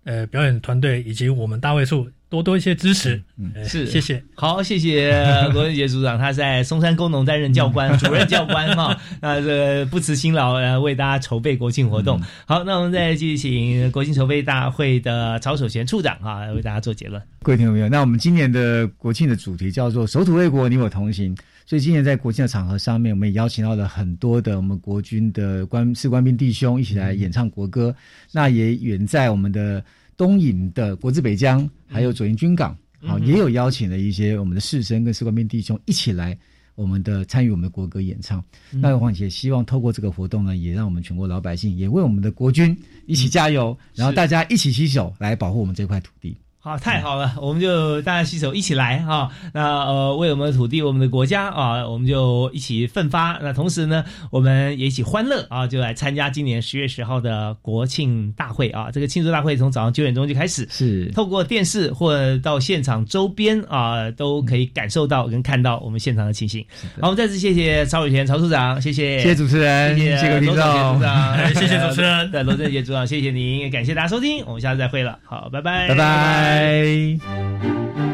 [0.05, 3.23] 呃表演团队以及我们大位数多多一些支持。
[3.37, 4.23] 嗯是，谢谢。
[4.35, 5.13] 好，谢谢
[5.53, 12.19] 罗振杰组长，他在松山工农担任教官、 主任教官哈， 那这不辞辛劳呃为大家筹备国庆活动。
[12.47, 17.21] 好，那我们再继续请国庆筹备大会的曹守贤处长哈为大家做结论。
[17.43, 21.37] 各位听众朋友，那我们今年的国庆的主题叫做“守土卫国，你我同行”。
[21.67, 27.95] 所以今年在国庆的场合上面，我们也邀请到了很多的我们国军的官士官兵弟兄一起来演唱国歌。
[28.33, 29.83] 那也远在我们的
[30.21, 36.37] 东引的国字北疆，还有左营军港，好、嗯也有邀请了一些我们的士绅跟士官兵弟兄一起来。
[36.75, 38.43] 我们的参与我们的国歌演唱，
[38.73, 38.81] 嗯。
[38.83, 46.37] 那况且希望透过这个活动呢，也让我们全国老百姓也为我们的国军一起加油，然后大家一起携手来保护我们这块土地。
[46.63, 53.39] 好，太好了，我们就大家携手一起来哈、那呃，为我们的土地、我们的国家啊，我们就一起奋发。
[53.41, 58.91] 那同时呢，我们也一起欢乐啊，就来参加今年十月十号的国庆大会啊。
[58.91, 61.11] 这个庆祝大会从早上九点钟就开始，是。
[61.13, 66.63] 透过电视或者到现场周边啊，都可以感受到跟看到我们现场的情形。
[67.01, 75.89] 好，我们再次谢谢曹伟贤曹处长，谢谢，谢谢主持人谢谢罗振杰组长，哎谢谢主持人对罗正杰组长，谢谢您，也感谢大家收听，我们下次再会了，好，拜拜。
[75.89, 78.10] 拜，拜 Bye.